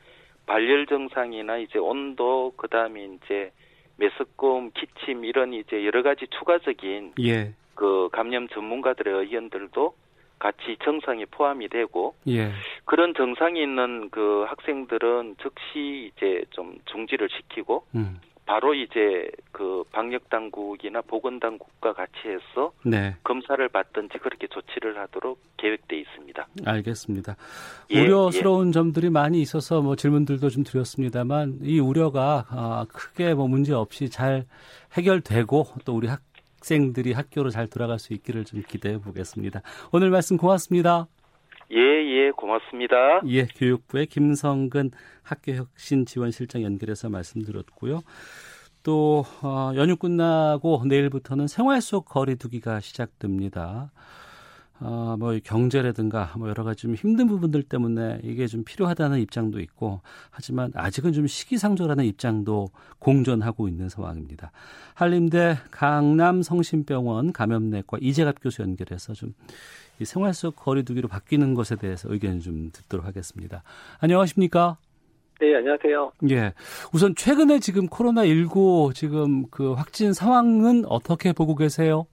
발열 0.46 0.86
증상이나 0.86 1.58
이제 1.58 1.78
온도 1.78 2.52
그다음에 2.56 3.04
이제 3.04 3.52
메스꺼움, 3.96 4.70
기침 4.72 5.24
이런 5.24 5.52
이제 5.52 5.84
여러 5.84 6.02
가지 6.02 6.26
추가적인 6.26 7.14
예. 7.20 7.54
그 7.74 8.08
감염 8.12 8.48
전문가들의 8.48 9.14
의견들도 9.20 9.94
같이 10.40 10.76
정상에 10.82 11.26
포함이 11.30 11.68
되고 11.68 12.16
예. 12.26 12.50
그런 12.86 13.14
증상이 13.14 13.62
있는 13.62 14.10
그 14.10 14.44
학생들은 14.48 15.36
즉시 15.40 16.10
이제 16.16 16.42
좀 16.50 16.78
중지를 16.86 17.28
시키고 17.30 17.84
음. 17.94 18.18
바로 18.46 18.74
이제 18.74 19.30
그 19.52 19.84
방역 19.92 20.28
당국이나 20.28 21.02
보건 21.02 21.38
당국과 21.38 21.92
같이 21.92 22.12
해서 22.26 22.72
네. 22.84 23.14
검사를 23.22 23.68
받든지 23.68 24.18
그렇게 24.18 24.48
조치를 24.48 24.98
하도록 24.98 25.38
계획돼 25.56 26.00
있습니다. 26.00 26.48
알겠습니다. 26.66 27.36
예, 27.92 28.00
우려스러운 28.00 28.68
예. 28.68 28.72
점들이 28.72 29.08
많이 29.08 29.40
있어서 29.40 29.82
뭐 29.82 29.94
질문들도 29.94 30.48
좀 30.48 30.64
드렸습니다만 30.64 31.60
이 31.62 31.78
우려가 31.78 32.46
아, 32.50 32.86
크게 32.92 33.34
뭐 33.34 33.46
문제 33.46 33.72
없이 33.72 34.10
잘 34.10 34.46
해결되고 34.94 35.66
또 35.84 35.94
우리 35.94 36.08
학 36.08 36.20
생들이 36.60 37.12
학교로 37.12 37.50
잘 37.50 37.66
돌아갈 37.66 37.98
수 37.98 38.12
있기를 38.12 38.44
좀 38.44 38.62
기대해 38.66 38.98
보겠습니다. 38.98 39.62
오늘 39.92 40.10
말씀 40.10 40.36
고맙습니다. 40.36 41.06
예, 41.72 41.76
예, 41.78 42.30
고맙습니다. 42.32 42.96
예, 43.28 43.46
교육부의 43.46 44.06
김성근 44.06 44.90
학교혁신지원실장 45.22 46.62
연결해서 46.62 47.08
말씀드렸고요. 47.08 48.00
또 48.82 49.24
어, 49.42 49.72
연휴 49.76 49.96
끝나고 49.96 50.82
내일부터는 50.86 51.46
생활 51.46 51.80
속 51.80 52.06
거리두기가 52.06 52.80
시작됩니다. 52.80 53.92
어, 54.80 55.16
뭐 55.18 55.38
경제라든가 55.44 56.32
뭐 56.36 56.48
여러 56.48 56.64
가지 56.64 56.82
좀 56.82 56.94
힘든 56.94 57.26
부분들 57.26 57.62
때문에 57.62 58.20
이게 58.22 58.46
좀 58.46 58.64
필요하다는 58.64 59.20
입장도 59.20 59.60
있고 59.60 60.00
하지만 60.30 60.72
아직은 60.74 61.12
좀 61.12 61.26
시기상조라는 61.26 62.04
입장도 62.04 62.70
공존하고 62.98 63.68
있는 63.68 63.88
상황입니다. 63.88 64.52
한림대 64.94 65.58
강남성심병원 65.70 67.32
감염내과 67.32 67.98
이재갑 68.00 68.36
교수 68.42 68.62
연결해서 68.62 69.12
좀 69.12 69.34
이 70.00 70.04
생활 70.06 70.32
속 70.32 70.56
거리두기로 70.56 71.08
바뀌는 71.08 71.54
것에 71.54 71.76
대해서 71.76 72.10
의견 72.10 72.40
좀 72.40 72.70
듣도록 72.72 73.04
하겠습니다. 73.04 73.62
안녕하십니까? 74.00 74.78
네, 75.40 75.54
안녕하세요. 75.54 76.12
예. 76.30 76.52
우선 76.92 77.14
최근에 77.14 77.60
지금 77.60 77.86
코로나19 77.86 78.94
지금 78.94 79.44
그 79.50 79.72
확진 79.74 80.12
상황은 80.12 80.84
어떻게 80.86 81.32
보고 81.32 81.54
계세요? 81.54 82.06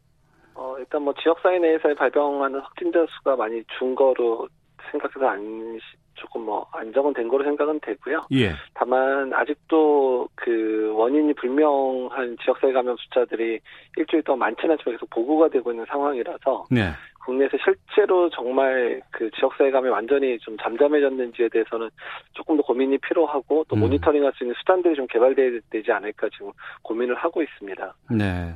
어, 0.77 0.79
일단 0.79 1.01
뭐 1.01 1.13
지역사회 1.21 1.59
내에서 1.59 1.93
발병하는 1.95 2.59
확진자 2.59 3.05
수가 3.09 3.35
많이 3.35 3.63
준 3.77 3.95
거로 3.95 4.47
생각해서 4.91 5.27
안, 5.27 5.79
조금 6.13 6.45
뭐 6.45 6.65
안정은 6.71 7.13
된 7.13 7.27
거로 7.27 7.43
생각은 7.43 7.79
되고요. 7.81 8.27
예. 8.33 8.53
다만 8.73 9.33
아직도 9.33 10.29
그 10.35 10.93
원인이 10.95 11.33
불명한 11.33 12.37
지역사회 12.43 12.71
감염 12.73 12.95
숫자들이 12.97 13.59
일주일 13.97 14.23
동안 14.23 14.39
많지는 14.39 14.73
않지만 14.73 14.95
계속 14.95 15.09
보고가 15.09 15.49
되고 15.49 15.71
있는 15.71 15.85
상황이라서 15.85 16.65
네. 16.71 16.91
국내에서 17.25 17.57
실제로 17.63 18.29
정말 18.29 19.01
그 19.11 19.29
지역사회 19.31 19.69
감이 19.69 19.89
완전히 19.89 20.39
좀 20.39 20.55
잠잠해졌는지에 20.57 21.49
대해서는 21.49 21.89
조금 22.33 22.55
더 22.55 22.63
고민이 22.63 22.97
필요하고 22.99 23.65
또 23.67 23.75
음. 23.75 23.81
모니터링할 23.81 24.31
수 24.33 24.43
있는 24.43 24.55
수단들이 24.59 24.95
좀 24.95 25.05
개발되지 25.07 25.91
않을까 25.91 26.29
지금 26.29 26.51
고민을 26.83 27.15
하고 27.15 27.43
있습니다. 27.43 27.93
네. 28.11 28.55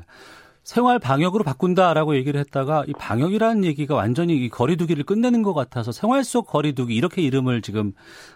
생활 0.64 1.00
방역으로 1.00 1.44
바꾼다라고 1.44 2.16
얘기를 2.16 2.40
했다가 2.40 2.86
이 2.88 2.94
방역이라는 2.94 3.66
얘기가 3.66 3.96
완전히 3.96 4.36
이 4.36 4.50
거리두기를 4.50 5.04
끝내는 5.04 5.42
것 5.42 5.54
같아서 5.54 5.92
생활 5.92 6.24
속 6.24 6.48
거리두기 6.48 6.96
이렇게 6.96 7.22
이름을 7.22 7.62
지금 7.62 7.94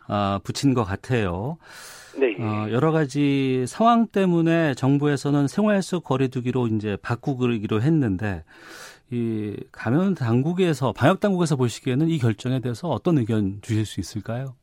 어, 0.09 0.39
붙인 0.43 0.73
것 0.73 0.83
같아요. 0.83 1.57
네. 2.17 2.35
어, 2.39 2.67
여러 2.71 2.91
가지 2.91 3.65
상황 3.67 4.07
때문에 4.07 4.73
정부에서는 4.73 5.47
생활 5.47 5.81
속 5.81 6.03
거리두기로 6.03 6.67
이제 6.67 6.97
바꾸기로 7.01 7.81
했는데 7.81 8.43
이 9.11 9.55
감염 9.71 10.15
당국에서 10.15 10.93
방역 10.93 11.19
당국에서 11.19 11.55
보시기에는 11.55 12.07
이 12.07 12.17
결정에 12.17 12.59
대해서 12.59 12.87
어떤 12.87 13.19
의견 13.19 13.59
주실 13.61 13.85
수 13.85 13.99
있을까요? 13.99 14.55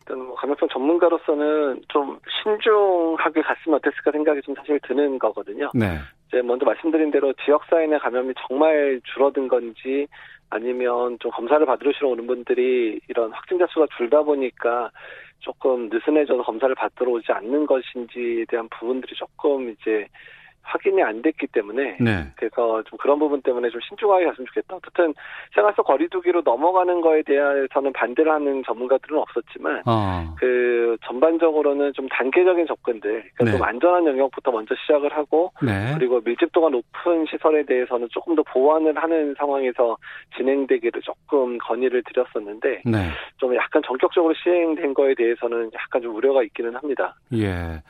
일단 0.00 0.18
뭐 0.24 0.34
감염병 0.36 0.68
전문가로서는 0.72 1.82
좀 1.88 2.18
신중하게 2.42 3.42
갔으면 3.42 3.76
어땠을까 3.78 4.12
생각이 4.12 4.40
좀 4.42 4.54
사실 4.54 4.80
드는 4.86 5.18
거거든요. 5.18 5.70
네. 5.74 5.98
이제 6.30 6.42
먼저 6.42 6.64
말씀드린 6.64 7.10
대로 7.10 7.32
지역 7.44 7.66
내 7.88 7.98
감염이 7.98 8.32
정말 8.46 9.00
줄어든 9.12 9.48
건지 9.48 10.06
아니면 10.48 11.18
좀 11.18 11.30
검사를 11.32 11.64
받으러 11.66 11.92
오는 12.08 12.26
분들이 12.26 13.00
이런 13.08 13.32
확진자 13.32 13.66
수가 13.68 13.86
줄다 13.96 14.22
보니까 14.22 14.90
조금 15.40 15.88
느슨해져서 15.88 16.42
검사를 16.42 16.72
받으러 16.74 17.10
오지 17.12 17.32
않는 17.32 17.66
것인지에 17.66 18.44
대한 18.48 18.68
부분들이 18.68 19.14
조금 19.16 19.70
이제 19.70 20.06
확인이 20.70 21.02
안 21.02 21.20
됐기 21.20 21.48
때문에 21.48 21.96
네. 22.00 22.26
그래서 22.36 22.82
좀 22.84 22.96
그런 22.98 23.18
부분 23.18 23.42
때문에 23.42 23.68
좀 23.70 23.80
신중하게 23.80 24.26
갔으면 24.26 24.46
좋겠다. 24.46 24.76
어쨌든 24.76 25.12
생활 25.54 25.74
속 25.74 25.84
거리두기로 25.84 26.42
넘어가는 26.44 27.00
거에 27.00 27.22
대해서는 27.22 27.92
반대를 27.92 28.30
하는 28.30 28.62
전문가들은 28.64 29.18
없었지만 29.18 29.82
어. 29.86 30.34
그 30.38 30.96
전반적으로는 31.04 31.92
좀 31.94 32.08
단계적인 32.08 32.66
접근들 32.66 33.30
그러니까 33.34 33.44
네. 33.44 33.50
좀 33.50 33.62
안전한 33.62 34.06
영역부터 34.06 34.52
먼저 34.52 34.74
시작을 34.76 35.12
하고 35.16 35.52
네. 35.62 35.92
그리고 35.94 36.20
밀집도가 36.24 36.68
높은 36.68 37.26
시설에 37.26 37.64
대해서는 37.64 38.08
조금 38.10 38.36
더 38.36 38.42
보완을 38.44 38.96
하는 38.96 39.34
상황에서 39.36 39.96
진행되기를 40.36 41.02
조금 41.02 41.58
건의를 41.58 42.02
드렸었는데 42.04 42.82
네. 42.84 43.08
좀 43.38 43.54
약간 43.56 43.82
전격적으로 43.84 44.34
시행된 44.34 44.94
거에 44.94 45.14
대해서는 45.14 45.70
약간 45.74 46.00
좀 46.02 46.14
우려가 46.14 46.42
있기는 46.44 46.74
합니다. 46.76 47.16
예. 47.34 47.82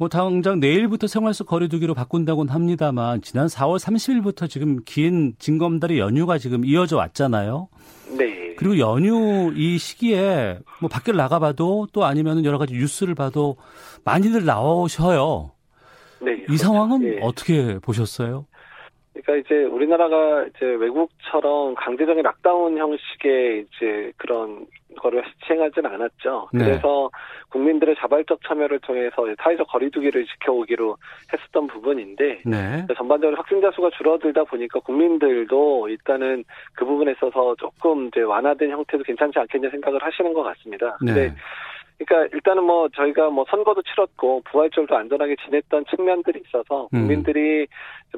뭐 0.00 0.08
당장 0.08 0.60
내일부터 0.60 1.06
생활 1.06 1.34
속 1.34 1.46
거리두기로 1.46 1.92
바꾼다고는 1.92 2.50
합니다만 2.50 3.20
지난 3.20 3.48
4월 3.48 3.78
30일부터 3.78 4.48
지금 4.48 4.78
긴 4.86 5.34
징검다리 5.38 5.98
연휴가 5.98 6.38
지금 6.38 6.64
이어져 6.64 6.96
왔잖아요. 6.96 7.68
네. 8.16 8.54
그리고 8.56 8.78
연휴 8.78 9.52
이 9.54 9.76
시기에 9.76 10.60
뭐 10.80 10.88
밖을 10.88 11.16
나가봐도 11.16 11.88
또 11.92 12.06
아니면 12.06 12.46
여러 12.46 12.56
가지 12.56 12.72
뉴스를 12.72 13.14
봐도 13.14 13.58
많이들 14.02 14.46
나오셔요. 14.46 15.50
네. 16.22 16.46
이. 16.48 16.56
상황은 16.56 17.00
네. 17.00 17.18
어떻게 17.20 17.78
보셨어요? 17.80 18.46
그러니까 19.30 19.36
이제 19.36 19.64
우리나라가 19.64 20.44
이제 20.44 20.66
외국처럼 20.66 21.74
강제적인 21.76 22.22
락다운 22.22 22.76
형식의 22.76 23.66
이제 23.66 24.12
그런 24.16 24.66
거를 24.98 25.22
시행하지는 25.46 25.88
않았죠. 25.88 26.48
네. 26.52 26.64
그래서 26.64 27.10
국민들의 27.50 27.94
자발적 27.98 28.40
참여를 28.46 28.80
통해서 28.80 29.26
사회적 29.38 29.68
거리두기를 29.68 30.26
지켜오기로 30.26 30.96
했었던 31.32 31.66
부분인데 31.68 32.42
네. 32.44 32.86
전반적으로 32.96 33.36
확진자 33.36 33.70
수가 33.70 33.90
줄어들다 33.90 34.44
보니까 34.44 34.80
국민들도 34.80 35.88
일단은 35.88 36.44
그 36.74 36.84
부분에 36.84 37.12
있어서 37.12 37.54
조금 37.56 38.08
이제 38.08 38.22
완화된 38.22 38.70
형태도 38.70 39.04
괜찮지 39.04 39.38
않겠냐 39.38 39.70
생각을 39.70 40.02
하시는 40.02 40.32
것 40.32 40.42
같습니다. 40.42 40.98
네. 41.02 41.12
근데 41.12 41.34
그러니까 42.04 42.34
일단은 42.34 42.64
뭐 42.64 42.88
저희가 42.88 43.28
뭐 43.30 43.44
선거도 43.50 43.82
치렀고 43.82 44.42
부활절도 44.50 44.96
안전하게 44.96 45.36
지냈던 45.44 45.84
측면들이 45.94 46.42
있어서 46.46 46.88
음. 46.94 47.00
국민들이 47.00 47.66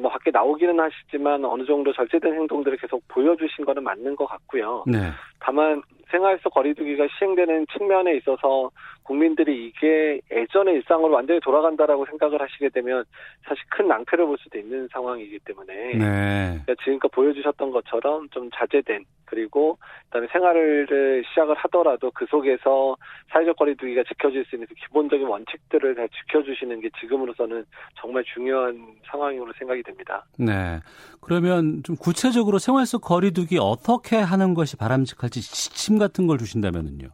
뭐 0.00 0.10
밖에 0.10 0.30
나오기는 0.30 0.78
하시지만 0.78 1.44
어느 1.44 1.64
정도 1.64 1.92
절제된 1.92 2.32
행동들을 2.32 2.78
계속 2.78 3.02
보여주신 3.08 3.64
거는 3.64 3.82
맞는 3.82 4.14
것 4.16 4.26
같고요. 4.26 4.84
네. 4.86 4.98
다만 5.40 5.82
생활 6.10 6.38
속 6.42 6.54
거리두기가 6.54 7.06
시행되는 7.18 7.66
측면에 7.76 8.16
있어서 8.16 8.70
국민들이 9.02 9.66
이게 9.66 10.20
예전의 10.30 10.74
일상으로 10.76 11.12
완전히 11.14 11.40
돌아간다라고 11.40 12.06
생각을 12.06 12.40
하시게 12.40 12.68
되면 12.70 13.04
사실 13.46 13.62
큰 13.70 13.88
낭패를 13.88 14.26
볼 14.26 14.38
수도 14.38 14.58
있는 14.58 14.88
상황이기 14.92 15.40
때문에 15.40 15.94
네. 15.94 16.64
지금껏 16.84 17.08
보여주셨던 17.08 17.70
것처럼 17.70 18.28
좀 18.30 18.50
자제된 18.54 19.04
그리고 19.24 19.78
그다음에 20.04 20.28
생활을 20.30 21.24
시작을 21.30 21.54
하더라도 21.56 22.10
그 22.10 22.26
속에서 22.26 22.96
사회적 23.30 23.56
거리두기가 23.56 24.02
지켜질 24.04 24.44
수 24.44 24.56
있는 24.56 24.66
그 24.68 24.74
기본적인 24.74 25.26
원칙들을 25.26 25.94
잘 25.94 26.08
지켜주시는 26.10 26.80
게 26.82 26.90
지금으로서는 27.00 27.64
정말 27.98 28.22
중요한 28.34 28.94
상황으로 29.10 29.50
생각이 29.58 29.82
됩니다. 29.82 30.26
네. 30.38 30.80
그러면 31.22 31.82
좀 31.82 31.96
구체적으로 31.96 32.58
생활 32.58 32.84
속 32.84 33.00
거리두기 33.00 33.56
어떻게 33.58 34.16
하는 34.16 34.52
것이 34.52 34.76
바람직할지 34.76 35.40
지침 35.40 35.98
같은 35.98 36.26
걸 36.26 36.36
주신다면은요? 36.36 37.08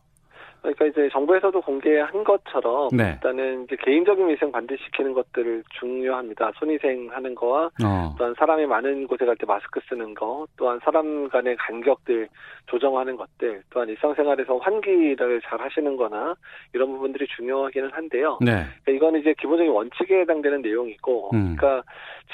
그러니까 0.60 0.86
이제 0.86 1.08
정부에서도 1.12 1.60
공개한 1.62 2.24
것처럼 2.24 2.88
네. 2.92 3.12
일단은 3.12 3.64
이제 3.64 3.76
개인적인 3.82 4.28
위생 4.28 4.52
반드시 4.52 4.84
지키는 4.84 5.14
것들을 5.14 5.62
중요합니다. 5.78 6.52
손위생 6.58 7.08
하는 7.10 7.34
거와 7.34 7.70
어. 7.84 8.14
또한 8.18 8.34
사람이 8.38 8.66
많은 8.66 9.06
곳에 9.06 9.24
갈 9.24 9.38
때 9.38 9.46
마스크 9.46 9.80
쓰는 9.88 10.14
거, 10.14 10.46
또한 10.56 10.80
사람 10.84 11.28
간의 11.28 11.56
간격들 11.56 12.28
조정하는 12.66 13.16
것들, 13.16 13.62
또한 13.70 13.88
일상생활에서 13.88 14.58
환기를 14.58 15.40
잘 15.42 15.60
하시는 15.60 15.96
거나 15.96 16.34
이런 16.74 16.92
부분들이 16.92 17.26
중요하기는 17.36 17.90
한데요. 17.92 18.38
네. 18.40 18.64
그러니까 18.84 18.92
이거는 18.92 19.20
이제 19.20 19.34
기본적인 19.38 19.72
원칙에 19.72 20.20
해당되는 20.20 20.62
내용이고, 20.62 21.30
음. 21.32 21.56
그러니까 21.56 21.82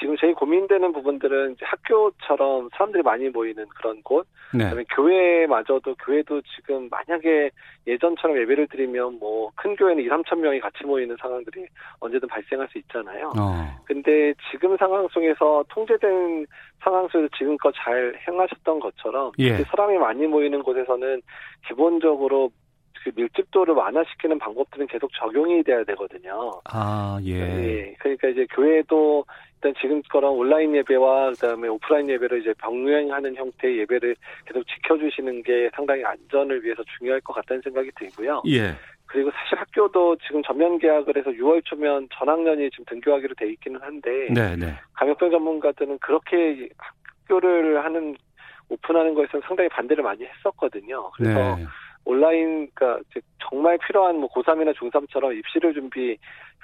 지금 0.00 0.16
제일 0.16 0.34
고민되는 0.34 0.92
부분들은 0.92 1.52
이제 1.52 1.64
학교처럼 1.64 2.70
사람들이 2.72 3.02
많이 3.02 3.28
모이는 3.28 3.66
그런 3.76 4.02
곳, 4.02 4.26
네. 4.52 4.64
그다음에 4.64 4.84
교회마저도 4.94 5.94
교회도 6.04 6.40
지금 6.56 6.88
만약에 6.90 7.50
예전처럼 7.86 8.38
예배를 8.38 8.68
드리면 8.68 9.18
뭐 9.18 9.44
큰 9.56 9.74
교회는 9.76 10.02
2, 10.04 10.08
3천 10.08 10.38
명이 10.38 10.60
같이 10.60 10.84
모이는 10.84 11.16
상황들이 11.20 11.66
언제든 12.00 12.28
발생할 12.28 12.68
수 12.68 12.78
있잖아요. 12.78 13.32
어. 13.38 13.66
근데 13.84 14.34
지금 14.50 14.76
상황 14.76 15.08
속에서 15.08 15.64
통제된 15.68 16.46
상황 16.82 17.08
속에서 17.08 17.28
지금껏 17.38 17.72
잘 17.76 18.14
행하셨던 18.28 18.80
것처럼 18.80 19.32
예. 19.38 19.58
사람이 19.58 19.96
많이 19.98 20.26
모이는 20.26 20.62
곳에서는 20.62 21.22
기본적으로 21.66 22.50
그 23.02 23.10
밀집도를 23.14 23.74
완화시키는 23.74 24.38
방법들은 24.38 24.86
계속 24.86 25.10
적용이 25.14 25.62
돼야 25.62 25.84
되거든요. 25.84 26.50
아, 26.64 27.18
예. 27.22 27.32
예. 27.32 27.94
그러니까 27.98 28.28
이제 28.28 28.46
교회도 28.54 29.24
일단 29.64 29.74
지금처럼 29.80 30.36
온라인 30.36 30.76
예배와 30.76 31.30
그다음에 31.30 31.68
오프라인 31.68 32.08
예배를 32.10 32.42
이제 32.42 32.52
병행하는 32.58 33.34
형태의 33.34 33.78
예배를 33.78 34.14
계속 34.44 34.62
지켜주시는 34.66 35.42
게 35.42 35.70
상당히 35.74 36.04
안전을 36.04 36.62
위해서 36.62 36.82
중요할 36.98 37.22
것 37.22 37.32
같다는 37.32 37.62
생각이 37.62 37.90
들고요. 37.98 38.42
예. 38.48 38.74
그리고 39.06 39.30
사실 39.30 39.58
학교도 39.58 40.16
지금 40.26 40.42
전면 40.42 40.78
계약을 40.78 41.16
해서 41.16 41.30
6월 41.30 41.64
초면 41.64 42.08
전학년이 42.12 42.70
지금 42.70 42.84
등교하기로 42.86 43.34
돼 43.36 43.48
있기는 43.52 43.80
한데 43.80 44.28
네, 44.30 44.56
네. 44.56 44.74
감염병 44.94 45.30
전문가들은 45.30 45.98
그렇게 45.98 46.68
학교를 46.76 47.82
하는 47.82 48.16
오픈하는 48.68 49.14
것에서 49.14 49.40
상당히 49.46 49.70
반대를 49.70 50.04
많이 50.04 50.24
했었거든요. 50.24 51.10
그래서 51.12 51.56
네. 51.56 51.64
온라인, 52.04 52.68
그러니까 52.74 53.02
정말 53.38 53.78
필요한 53.78 54.18
뭐 54.18 54.28
고3이나 54.28 54.74
중3처럼 54.74 55.38
입시를 55.38 55.72
준비 55.72 56.18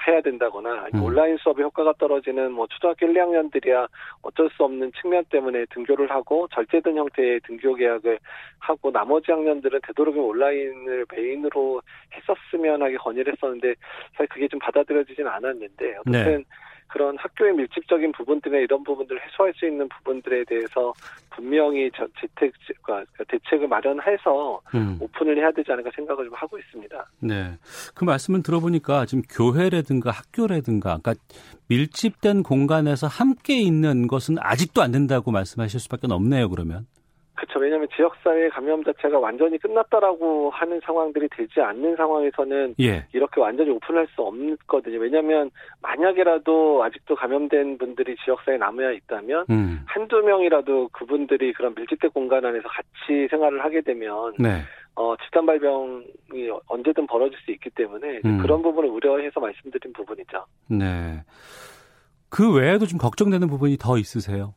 해야 0.06 0.20
된다거나 0.20 0.86
음. 0.94 1.02
온라인 1.02 1.36
수업의 1.38 1.64
효과가 1.64 1.94
떨어지는 1.98 2.52
뭐 2.52 2.66
초등학교 2.68 3.06
1, 3.06 3.14
2학년들이야 3.14 3.88
어쩔 4.22 4.48
수 4.50 4.64
없는 4.64 4.92
측면 5.00 5.24
때문에 5.30 5.66
등교를 5.70 6.10
하고 6.10 6.48
절제된 6.48 6.96
형태의 6.96 7.40
등교 7.40 7.74
계약을 7.74 8.18
하고 8.58 8.90
나머지 8.90 9.30
학년들은 9.30 9.80
되도록이면 9.86 10.26
온라인을 10.26 11.06
메인으로 11.12 11.82
했었으면 12.14 12.82
하게 12.82 12.96
건의를 12.96 13.32
했었는데 13.32 13.74
사실 14.16 14.28
그게 14.28 14.48
좀 14.48 14.58
받아들여지진 14.60 15.26
않았는데 15.26 15.96
어쨌든 15.98 16.38
네. 16.38 16.44
그런 16.92 17.16
학교의 17.18 17.54
밀집적인 17.54 18.12
부분들이나 18.12 18.60
이런 18.60 18.82
부분들을 18.82 19.20
해소할 19.24 19.54
수 19.54 19.66
있는 19.66 19.88
부분들에 19.88 20.44
대해서 20.44 20.92
분명히 21.30 21.90
저 21.94 22.06
재택, 22.20 22.52
그러니까 22.82 23.24
대책을 23.28 23.68
마련해서 23.68 24.60
음. 24.74 24.98
오픈을 25.00 25.38
해야 25.38 25.50
되지 25.52 25.70
않을까 25.72 25.90
생각을 25.94 26.24
좀 26.24 26.34
하고 26.34 26.58
있습니다. 26.58 27.06
네. 27.20 27.52
그 27.94 28.04
말씀을 28.04 28.42
들어보니까 28.42 29.06
지금 29.06 29.22
교회라든 29.30 29.89
가 29.98 30.12
학교라든가 30.12 30.98
그러니까 31.02 31.14
밀집된 31.68 32.44
공간에서 32.44 33.08
함께 33.08 33.58
있는 33.60 34.06
것은 34.06 34.36
아직도 34.38 34.82
안 34.82 34.92
된다고 34.92 35.32
말씀하실 35.32 35.80
수밖에 35.80 36.06
없네요, 36.08 36.48
그러면. 36.48 36.86
그렇죠. 37.40 37.58
왜냐하면 37.58 37.88
지역사회 37.96 38.50
감염 38.50 38.84
자체가 38.84 39.18
완전히 39.18 39.56
끝났다라고 39.58 40.50
하는 40.50 40.78
상황들이 40.84 41.26
되지 41.30 41.60
않는 41.60 41.96
상황에서는 41.96 42.74
예. 42.80 43.06
이렇게 43.14 43.40
완전히 43.40 43.70
오픈할 43.70 44.06
수 44.14 44.22
없거든요. 44.22 44.98
왜냐하면 44.98 45.50
만약에라도 45.80 46.84
아직도 46.84 47.14
감염된 47.14 47.78
분들이 47.78 48.14
지역사회에 48.24 48.58
남아 48.58 48.92
있다면 48.92 49.46
음. 49.48 49.80
한두 49.86 50.20
명이라도 50.20 50.88
그분들이 50.92 51.54
그런 51.54 51.74
밀집된 51.74 52.10
공간 52.10 52.44
안에서 52.44 52.68
같이 52.68 53.26
생활을 53.30 53.64
하게 53.64 53.80
되면 53.80 54.34
네. 54.38 54.60
어, 55.00 55.16
집단 55.24 55.46
발병이 55.46 56.50
언제든 56.66 57.06
벌어질 57.06 57.38
수 57.38 57.50
있기 57.52 57.70
때문에 57.70 58.20
음. 58.22 58.38
그런 58.42 58.60
부분을 58.60 58.90
우려해서 58.90 59.40
말씀드린 59.40 59.94
부분이죠. 59.94 60.44
네. 60.68 61.24
그 62.28 62.54
외에도 62.54 62.84
좀 62.84 62.98
걱정되는 62.98 63.48
부분이 63.48 63.78
더 63.78 63.96
있으세요? 63.96 64.54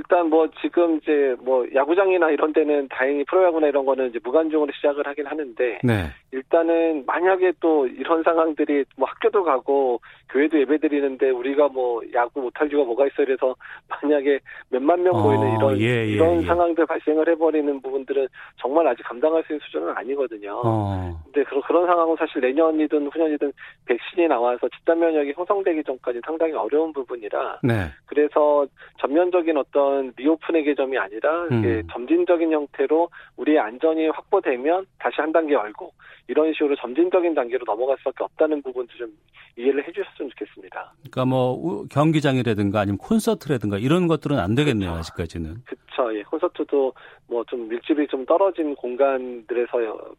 어, 0.00 0.10
일단 0.10 0.30
뭐 0.30 0.48
지금 0.60 0.96
이제 0.96 1.36
뭐 1.40 1.66
야구장이나 1.74 2.30
이런 2.30 2.52
데는 2.52 2.88
다행히 2.88 3.24
프로야구나 3.24 3.68
이런 3.68 3.84
거는 3.84 4.08
이제 4.08 4.18
무관중으로 4.22 4.72
시작을 4.72 5.06
하긴 5.06 5.26
하는데 5.26 5.78
네. 5.82 6.06
일단은 6.32 7.04
만약에 7.06 7.52
또 7.60 7.86
이런 7.86 8.22
상황들이 8.22 8.84
뭐 8.96 9.08
학교도 9.08 9.44
가고 9.44 10.00
교회도 10.30 10.60
예배 10.60 10.78
드리는데 10.78 11.30
우리가 11.30 11.68
뭐 11.68 12.02
야구 12.14 12.40
못할 12.40 12.70
이유가 12.70 12.84
뭐가 12.84 13.06
있어 13.06 13.22
이래서 13.22 13.54
만약에 13.88 14.40
몇만 14.68 15.02
명 15.02 15.14
어, 15.14 15.22
모이는 15.22 15.56
이런 15.56 15.78
예, 15.80 15.84
예, 15.84 16.06
이런 16.06 16.42
예. 16.42 16.46
상황들 16.46 16.86
발생을 16.86 17.28
해버리는 17.28 17.80
부분들은 17.82 18.28
정말 18.56 18.86
아직 18.86 19.02
감당할 19.02 19.42
수 19.44 19.52
있는 19.52 19.60
수준은 19.66 19.96
아니거든요. 19.96 20.60
어. 20.64 21.20
근데 21.24 21.44
그런 21.44 21.62
그런 21.62 21.86
상황은 21.86 22.16
사실 22.16 22.40
내년이든 22.40 23.08
후년이든 23.08 23.52
백신이 23.86 24.28
나와서 24.28 24.68
집단 24.68 24.98
면역이 24.98 25.32
형성되기 25.36 25.82
전까지 25.84 26.20
상당히 26.24 26.52
어려운 26.52 26.92
부분이라 26.92 27.60
네. 27.62 27.86
그래서 28.06 28.66
전면적인 29.00 29.56
어떤 29.56 29.89
리오픈의 30.16 30.64
개점이 30.64 30.96
아니라 30.98 31.44
음. 31.50 31.82
점진적인 31.92 32.52
형태로 32.52 33.08
우리의 33.36 33.58
안전이 33.58 34.08
확보되면 34.08 34.86
다시 34.98 35.16
한 35.20 35.32
단계 35.32 35.54
열고 35.54 35.92
이런 36.28 36.52
식으로 36.52 36.76
점진적인 36.76 37.34
단계로 37.34 37.64
넘어갈 37.64 37.96
수밖에 37.98 38.22
없다는 38.24 38.62
부분도 38.62 38.92
좀 38.96 39.08
이해를 39.56 39.86
해주셨으면 39.86 40.30
좋겠습니다. 40.30 40.92
그러니까 41.00 41.24
뭐 41.24 41.52
우- 41.52 41.86
경기장이라든가 41.88 42.80
아니면 42.80 42.98
콘서트라든가 42.98 43.78
이런 43.78 44.06
것들은 44.06 44.38
안 44.38 44.54
되겠네요, 44.54 44.90
그렇죠. 44.90 45.00
아직까지는. 45.00 45.54
그쵸. 45.64 46.16
예, 46.16 46.22
콘서트도 46.22 46.92
뭐 47.26 47.44
좀 47.48 47.68
밀집이 47.68 48.06
좀 48.08 48.24
떨어진 48.26 48.74
공간들에서 48.76 49.70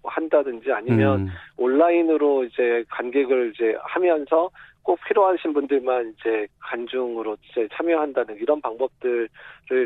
한다든지 0.03 0.71
아니면 0.71 1.21
음. 1.21 1.27
온라인으로 1.57 2.43
이제 2.45 2.83
관객을 2.89 3.53
이제 3.55 3.75
하면서 3.81 4.49
꼭 4.83 4.99
필요하신 5.07 5.53
분들만 5.53 6.15
이제 6.17 6.47
간중으로 6.59 7.37
이제 7.51 7.67
참여한다는 7.73 8.37
이런 8.37 8.59
방법들을 8.61 9.29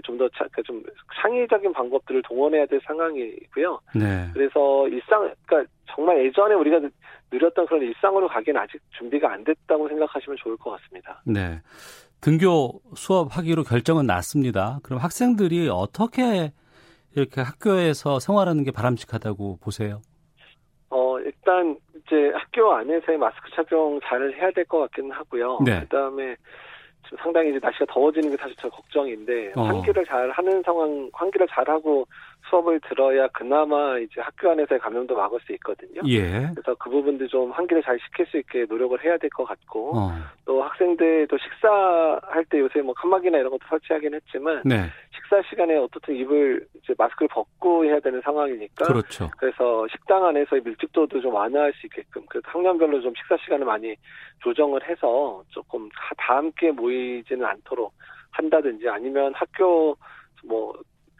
좀 0.04 0.18
더 0.18 0.30
좀 0.66 0.84
창의적인 1.22 1.74
방법들을 1.74 2.22
동원해야 2.24 2.66
될 2.66 2.80
상황이고요. 2.86 3.80
네. 3.96 4.30
그래서 4.34 4.88
일상, 4.88 5.32
그러니까 5.46 5.72
정말 5.94 6.24
예전에 6.26 6.56
우리가 6.56 6.80
누렸던 7.32 7.66
그런 7.66 7.82
일상으로 7.82 8.28
가기엔 8.28 8.58
아직 8.58 8.80
준비가 8.98 9.32
안 9.34 9.44
됐다고 9.44 9.88
생각하시면 9.90 10.38
좋을 10.38 10.58
것 10.58 10.72
같습니다. 10.72 11.22
네. 11.26 11.62
등교 12.22 12.82
수업하기로 12.96 13.64
결정은 13.64 14.06
났습니다. 14.06 14.80
그럼 14.84 15.00
학생들이 15.00 15.70
어떻게 15.72 16.52
이렇게 17.16 17.42
학교에서 17.42 18.20
생활하는 18.20 18.64
게 18.64 18.72
바람직하다고 18.72 19.60
보세요? 19.62 20.02
어, 20.90 21.20
일단 21.20 21.78
이제 22.06 22.32
학교 22.36 22.72
안에서의 22.74 23.18
마스크 23.18 23.50
착용 23.56 24.00
잘 24.04 24.32
해야 24.34 24.52
될 24.52 24.66
것 24.66 24.80
같기는 24.80 25.12
하고요. 25.12 25.60
네. 25.66 25.80
그다음에 25.82 26.36
지금 27.04 27.18
상당히 27.22 27.50
이제 27.50 27.60
날씨가 27.62 27.86
더워지는 27.90 28.32
게 28.32 28.38
사실 28.38 28.56
저 28.60 28.70
걱정인데 28.70 29.54
어. 29.56 29.64
환기를 29.64 30.06
잘 30.06 30.30
하는 30.32 30.62
상황, 30.64 31.10
환기를 31.14 31.48
잘 31.50 31.68
하고 31.70 32.08
수업을 32.50 32.80
들어야 32.82 33.28
그나마 33.30 33.98
이제 34.00 34.22
학교 34.22 34.52
안에서의 34.52 34.80
감염도 34.80 35.16
막을 35.16 35.40
수 35.42 35.54
있거든요. 35.54 36.02
예. 36.08 36.48
그래서 36.54 36.76
그 36.76 36.90
부분도 36.90 37.28
좀 37.28 37.52
환기를 37.52 37.82
잘 37.84 38.00
시킬 38.00 38.26
수 38.28 38.38
있게 38.38 38.66
노력을 38.70 39.04
해야 39.04 39.18
될 39.18 39.30
것 39.32 39.46
같고 39.46 39.98
어. 39.98 40.12
또 40.46 40.64
학생들도 40.64 41.38
식사할 41.38 42.46
때 42.50 42.60
요새 42.60 42.82
뭐 42.82 42.94
칸막이나 42.94 43.38
이런 43.38 43.52
것도 43.52 43.66
설치하긴 43.68 44.14
했지만 44.14 44.62
네. 44.64 44.86
식사 45.14 45.42
시간에 45.50 45.76
어떻든 45.78 46.16
입을 46.16 46.66
이제 46.76 46.94
마스크를 46.98 47.28
벗고 47.30 47.84
해야 47.84 48.00
되는 48.00 48.22
상황이니까 48.22 48.86
그렇죠. 48.86 49.30
그래서 49.38 49.88
식당 49.90 50.26
안에서의 50.26 50.62
밀집도도 50.64 51.20
좀 51.22 51.34
완화할 51.34 51.74
수 51.74 51.88
있게끔 51.88 52.26
그 52.30 52.40
학년별로 52.44 53.02
좀 53.02 53.14
식사 53.16 53.36
시간을 53.44 53.66
많이 53.66 53.96
조정을 54.44 54.88
해서 54.88 55.44
조금 55.50 55.90
다, 55.90 56.12
다 56.18 56.38
함께 56.38 56.72
모이지는 56.72 57.44
않도록 57.46 57.94
한다든지 58.32 58.88
아니면 58.88 59.34
학교 59.36 59.98
뭐 60.44 60.74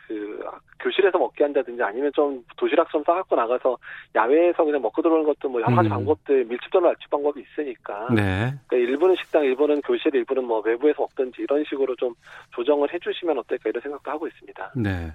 그 0.08 0.40
교실에서 0.80 1.18
먹게 1.18 1.44
한다든지 1.44 1.82
아니면 1.82 2.12
좀 2.14 2.44
도시락 2.58 2.90
좀 2.90 3.04
싸갖고 3.04 3.36
나가서 3.36 3.78
야외에서 4.14 4.64
그냥 4.64 4.82
먹고 4.82 5.02
들어오는 5.02 5.26
것도 5.26 5.50
뭐 5.50 5.62
여러 5.62 5.76
가지 5.76 5.88
음. 5.88 5.92
방법들 5.92 6.46
밀집도를 6.46 6.90
낮출 6.90 7.10
방법이 7.10 7.42
있으니까 7.42 8.08
네. 8.14 8.54
그러니까 8.68 8.76
일부는 8.76 9.16
식당, 9.16 9.44
일부는 9.44 9.82
교실, 9.82 10.14
일부는 10.14 10.46
뭐 10.46 10.62
외부에서 10.62 11.02
먹든지 11.02 11.42
이런 11.42 11.64
식으로 11.68 11.96
좀 11.96 12.14
조정을 12.52 12.94
해주시면 12.94 13.40
어떨까 13.40 13.70
이런 13.70 13.82
생각도 13.82 14.12
하고 14.12 14.28
있습니다. 14.28 14.74
네. 14.76 15.12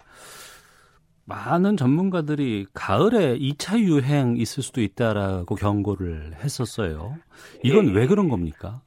많은 1.26 1.76
전문가들이 1.76 2.66
가을에 2.74 3.38
2차 3.38 3.78
유행 3.78 4.36
있을 4.36 4.64
수도 4.64 4.80
있다라고 4.80 5.54
경고를 5.54 6.32
했었어요. 6.42 7.14
이건 7.62 7.90
예. 7.90 7.92
왜 7.92 8.06
그런 8.08 8.28
겁니까? 8.28 8.80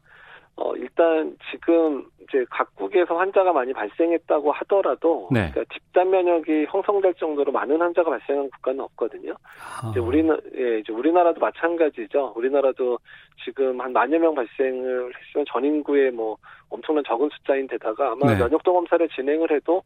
어, 0.55 0.75
일단 0.75 1.35
지금 1.51 2.05
이제 2.33 2.45
각국에서 2.49 3.15
환자가 3.15 3.53
많이 3.53 3.71
발생했다고 3.73 4.51
하더라도 4.51 5.29
네. 5.31 5.51
그러니까 5.51 5.63
집단 5.73 6.09
면역이 6.09 6.65
형성될 6.69 7.13
정도로 7.15 7.51
많은 7.51 7.79
환자가 7.79 8.09
발생한 8.09 8.49
국가는 8.49 8.79
없거든요. 8.81 9.33
아. 9.59 9.89
이제 9.91 9.99
우리는 9.99 10.35
예, 10.57 10.79
이제 10.79 10.91
우리나라도 10.91 11.39
마찬가지죠. 11.39 12.33
우리나라도 12.35 12.97
지금 13.45 13.79
한 13.79 13.93
만여 13.93 14.17
명 14.17 14.33
발생을 14.33 15.11
했으면 15.15 15.45
전 15.47 15.63
인구의 15.63 16.11
뭐 16.11 16.37
엄청난 16.69 17.03
적은 17.03 17.29
숫자인 17.29 17.67
데다가 17.67 18.13
아마 18.13 18.33
네. 18.33 18.39
면역도 18.39 18.73
검사를 18.73 19.07
진행을 19.09 19.51
해도 19.51 19.83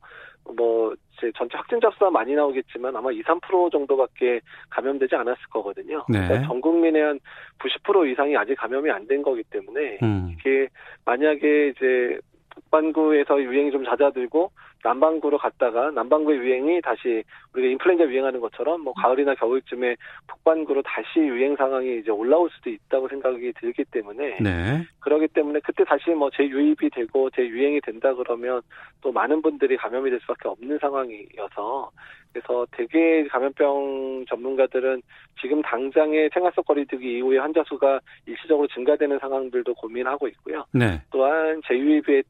뭐 0.56 0.94
이제 1.18 1.30
전체 1.36 1.58
확진자 1.58 1.90
수가 1.92 2.10
많이 2.10 2.34
나오겠지만 2.34 2.96
아마 2.96 3.12
2, 3.12 3.22
3% 3.24 3.72
정도밖에 3.72 4.40
감염되지 4.70 5.16
않았을 5.16 5.42
거거든요. 5.50 6.06
네. 6.08 6.20
그러니까 6.20 6.48
전 6.48 6.62
국민의 6.62 7.02
한 7.02 7.20
90% 7.60 8.10
이상이 8.12 8.38
아직 8.38 8.56
감염이 8.56 8.90
안 8.90 9.06
된 9.08 9.22
거기 9.22 9.44
때문에 9.44 10.00
음. 10.04 10.36
이게 10.38 10.68
만약에 11.06 11.70
이제 11.70 12.20
북반구에서 12.58 13.42
유행이 13.42 13.72
좀 13.72 13.86
잦아들고 13.86 14.52
남반구로 14.84 15.38
갔다가 15.38 15.92
남반구의 15.92 16.40
유행이 16.40 16.82
다시 16.82 17.24
우리가 17.54 17.72
인플루엔자 17.72 18.06
유행하는 18.06 18.40
것처럼 18.40 18.82
뭐 18.82 18.94
가을이나 18.94 19.36
겨울쯤에 19.36 19.96
북반구로 20.28 20.82
다시 20.84 21.20
유행 21.20 21.56
상황이 21.56 22.00
이제 22.00 22.12
올라올 22.12 22.50
수도 22.52 22.70
있다고 22.70 23.08
생각이 23.08 23.54
들기 23.60 23.84
때문에 23.86 24.38
네. 24.42 24.86
그러기 25.00 25.28
때문에 25.30 25.60
그때 25.64 25.84
다시 25.84 26.12
뭐 26.12 26.30
재유입이 26.30 26.90
되고 26.92 27.30
재유행이 27.32 27.82
된다 27.82 28.14
그러면 28.14 28.62
또 29.02 29.12
많은 29.12 29.42
분들이 29.42 29.78
감염이 29.78 30.10
될 30.10 30.20
수밖에 30.22 30.48
없는 30.48 30.78
상황이어서 30.80 31.92
그래서 32.34 32.68
대개 32.72 33.26
감염병 33.30 34.26
전문가들은 34.30 35.02
지금 35.42 35.62
당장의 35.62 36.30
생활 36.34 36.52
속 36.54 36.66
거리두기 36.66 37.18
이후에 37.18 37.38
환자 37.40 37.64
수가 37.68 38.00
일시적으로 38.26 38.68
증가되는 38.68 39.18
상황들도 39.20 39.74
고민하고 39.76 40.28
있고요. 40.30 40.66
네. 40.72 41.02
또한 41.10 41.62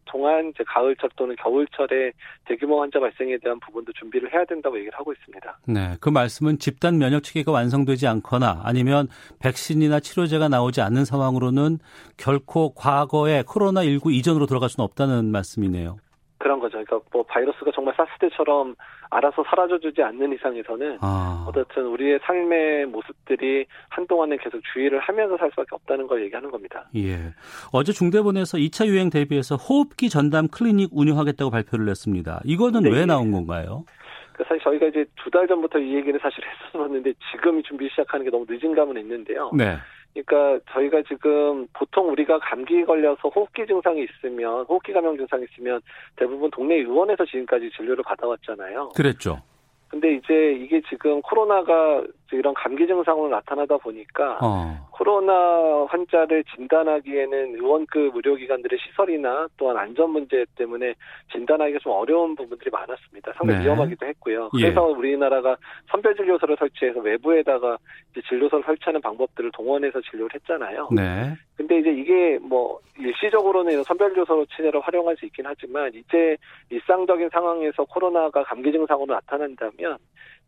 동안 0.05 0.49
이제 0.49 0.63
가을철 0.65 1.09
또는 1.15 1.35
겨울철에 1.35 2.11
대규모 2.47 2.81
환자 2.81 2.99
발생에 2.99 3.37
대한 3.39 3.59
부분도 3.59 3.91
준비를 3.93 4.33
해야 4.33 4.45
된다고 4.45 4.77
얘기를 4.77 4.97
하고 4.97 5.11
있습니다. 5.11 5.59
네, 5.67 5.97
그 5.99 6.09
말씀은 6.09 6.59
집단 6.59 6.97
면역 6.97 7.23
체계가 7.23 7.51
완성되지 7.51 8.07
않거나 8.07 8.61
아니면 8.63 9.07
백신이나 9.39 9.99
치료제가 9.99 10.47
나오지 10.47 10.81
않는 10.81 11.05
상황으로는 11.05 11.79
결코 12.15 12.73
과거의 12.73 13.43
코로나 13.43 13.83
19 13.83 14.13
이전으로 14.13 14.45
돌아갈 14.45 14.69
수는 14.69 14.85
없다는 14.85 15.31
말씀이네요. 15.31 15.97
그런 16.37 16.59
거죠. 16.59 16.83
그러니까 16.83 16.99
뭐 17.11 17.23
바이러스가 17.23 17.71
정말 17.73 17.93
사스 17.95 18.09
때처럼 18.19 18.75
알아서 19.09 19.43
사라져주지 19.43 20.01
않는 20.03 20.33
이상에서는 20.33 20.99
아. 21.01 21.45
어떻든 21.47 21.85
우리의 21.87 22.19
삶의 22.23 22.85
모습들이 22.87 23.65
한동안은 23.89 24.37
계속 24.37 24.61
주의를 24.73 24.99
하면서 24.99 25.37
살 25.37 25.49
수밖에 25.51 25.69
없다는 25.71 26.07
걸 26.07 26.23
얘기하는 26.23 26.51
겁니다. 26.51 26.87
예. 26.95 27.33
어제 27.71 27.91
중대본에서 27.91 28.57
2차 28.57 28.85
유행 28.87 29.09
대비해서 29.09 29.55
호흡기 29.55 30.09
전담 30.09 30.47
클리닉 30.47 30.89
운영하겠다고 30.93 31.49
발표를 31.51 31.85
냈습니다. 31.85 32.41
이거는 32.45 32.83
네. 32.83 32.91
왜 32.91 33.05
나온 33.05 33.31
건가요? 33.31 33.85
그 34.33 34.43
사실 34.47 34.61
저희가 34.63 34.85
이제 34.87 35.05
두 35.15 35.31
달 35.31 35.47
전부터 35.47 35.79
이 35.79 35.95
얘기를 35.95 36.19
사실 36.21 36.43
했었는데 36.73 37.13
지금 37.31 37.61
준비 37.63 37.89
시작하는 37.89 38.23
게 38.23 38.29
너무 38.31 38.45
늦은 38.47 38.73
감은 38.75 38.97
있는데요. 39.01 39.51
네. 39.53 39.77
그러니까 40.13 40.59
저희가 40.71 41.03
지금 41.07 41.67
보통 41.73 42.09
우리가 42.09 42.39
감기 42.39 42.83
걸려서 42.83 43.29
호흡기 43.29 43.65
증상이 43.67 44.03
있으면 44.03 44.65
호흡기 44.65 44.91
감염 44.93 45.15
증상이 45.17 45.45
있으면 45.51 45.81
대부분 46.15 46.49
동네 46.51 46.75
의원에서 46.75 47.25
지금까지 47.25 47.69
진료를 47.75 48.03
받아왔잖아요. 48.03 48.89
그랬죠. 48.95 49.41
근데 49.89 50.15
이제 50.15 50.53
이게 50.59 50.81
지금 50.89 51.21
코로나가 51.21 52.03
이런 52.35 52.53
감기 52.53 52.85
증상으로 52.85 53.29
나타나다 53.29 53.77
보니까 53.77 54.39
어. 54.41 54.87
코로나 54.91 55.85
환자를 55.89 56.43
진단하기에는 56.55 57.55
의원급 57.55 58.15
의료기관들의 58.15 58.79
시설이나 58.79 59.47
또한 59.57 59.77
안전 59.77 60.09
문제 60.09 60.45
때문에 60.55 60.93
진단하기가 61.31 61.79
좀 61.79 61.93
어려운 61.93 62.35
부분들이 62.35 62.69
많았습니다. 62.71 63.31
상당히 63.37 63.59
네. 63.59 63.65
위험하기도 63.65 64.05
했고요. 64.05 64.49
예. 64.57 64.61
그래서 64.61 64.89
예. 64.89 64.93
우리나라가 64.93 65.55
선별진료소를 65.91 66.57
설치해서 66.57 66.99
외부에다가 66.99 67.77
이제 68.11 68.21
진료소를 68.27 68.63
설치하는 68.65 69.01
방법들을 69.01 69.51
동원해서 69.53 70.01
진료를 70.01 70.33
했잖아요. 70.35 70.89
네. 70.91 71.33
근데 71.55 71.79
이제 71.79 71.89
이게 71.91 72.37
뭐 72.41 72.79
일시적으로는 72.99 73.83
선별진료소 73.83 74.45
치료를 74.55 74.81
활용할 74.81 75.15
수 75.17 75.25
있긴 75.25 75.45
하지만 75.45 75.91
이제 75.93 76.37
일상적인 76.69 77.29
상황에서 77.29 77.83
코로나가 77.85 78.43
감기 78.43 78.71
증상으로 78.71 79.13
나타난다면 79.13 79.97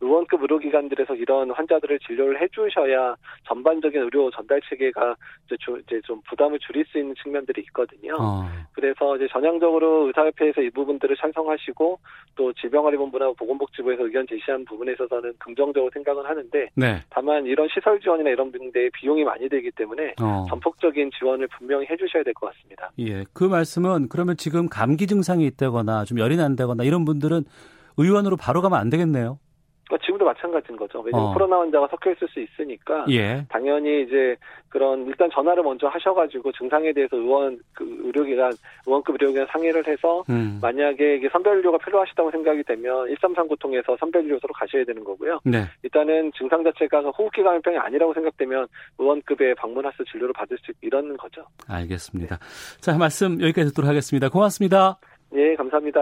의원급 0.01 0.41
의료기관들에서 0.41 1.15
이런 1.15 1.51
환자들을 1.51 1.99
진료를 1.99 2.41
해주셔야 2.41 3.15
전반적인 3.47 4.01
의료 4.01 4.31
전달 4.31 4.61
체계가 4.69 5.15
이제, 5.45 5.55
주, 5.59 5.77
이제 5.85 5.99
좀 6.05 6.21
부담을 6.27 6.57
줄일 6.59 6.85
수 6.85 6.97
있는 6.97 7.13
측면들이 7.21 7.61
있거든요. 7.67 8.15
어. 8.19 8.47
그래서 8.71 9.17
이제 9.17 9.27
전향적으로 9.31 10.07
의사협회에서 10.07 10.61
이 10.61 10.69
부분들을 10.69 11.15
찬성하시고 11.17 11.99
또 12.35 12.53
질병관리본부나 12.53 13.33
보건복지부에서 13.37 14.05
의견 14.05 14.25
제시한 14.27 14.63
부분에 14.65 14.93
있어서는 14.93 15.33
긍정적으로 15.39 15.91
생각은 15.93 16.25
하는데 16.25 16.69
네. 16.75 17.03
다만 17.09 17.45
이런 17.45 17.67
시설 17.73 17.99
지원이나 17.99 18.29
이런 18.29 18.51
분들의 18.51 18.91
비용이 18.91 19.23
많이 19.25 19.49
들기 19.49 19.69
때문에 19.71 20.13
어. 20.21 20.45
전폭적인 20.49 21.11
지원을 21.19 21.47
분명히 21.47 21.85
해주셔야 21.89 22.23
될 22.23 22.33
것 22.33 22.53
같습니다. 22.53 22.91
예, 22.99 23.25
그 23.33 23.43
말씀은 23.43 24.07
그러면 24.07 24.37
지금 24.37 24.69
감기 24.69 25.07
증상이 25.07 25.45
있다거나 25.45 26.05
좀 26.05 26.19
열이 26.19 26.37
난다거나 26.37 26.83
이런 26.83 27.03
분들은 27.03 27.43
의원으로 27.97 28.37
바로 28.37 28.61
가면 28.61 28.79
안 28.79 28.89
되겠네요. 28.89 29.39
그러니까 29.89 30.05
지금도 30.05 30.23
마찬가지인 30.23 30.77
거죠. 30.77 30.99
왜냐하면 31.01 31.31
어. 31.31 31.33
코로나 31.33 31.59
환자가 31.59 31.87
섞여 31.87 32.11
있을 32.11 32.27
수 32.27 32.39
있으니까 32.39 33.05
예. 33.09 33.43
당연히 33.49 34.03
이제 34.03 34.35
그런 34.69 35.07
일단 35.07 35.29
전화를 35.33 35.63
먼저 35.63 35.87
하셔가지고 35.87 36.51
증상에 36.51 36.93
대해서 36.93 37.17
의원 37.17 37.59
그 37.73 37.83
의료기관 38.03 38.51
의원급 38.85 39.15
의료기관 39.15 39.47
상의를 39.47 39.87
해서 39.87 40.23
음. 40.29 40.59
만약에 40.61 41.15
이게 41.15 41.27
선별료가 41.29 41.79
필요하시다고 41.79 42.29
생각이 42.29 42.63
되면 42.63 43.07
1339 43.07 43.55
통해서 43.57 43.97
선별료소로 43.99 44.53
가셔야 44.53 44.85
되는 44.85 45.03
거고요. 45.03 45.39
네. 45.43 45.63
일단은 45.81 46.31
증상 46.37 46.63
자체가 46.63 47.01
그호흡기 47.01 47.41
감염병이 47.41 47.77
아니라고 47.79 48.13
생각되면 48.13 48.67
의원급에 48.99 49.55
방문해서 49.55 50.03
진료를 50.11 50.33
받을 50.33 50.55
수 50.59 50.71
이런 50.81 51.17
거죠. 51.17 51.43
알겠습니다. 51.67 52.37
네. 52.37 52.79
자 52.79 52.95
말씀 52.95 53.41
여기까지 53.41 53.69
듣도록 53.69 53.89
하겠습니다. 53.89 54.29
고맙습니다. 54.29 54.99
예, 55.35 55.55
감사합니다. 55.55 55.99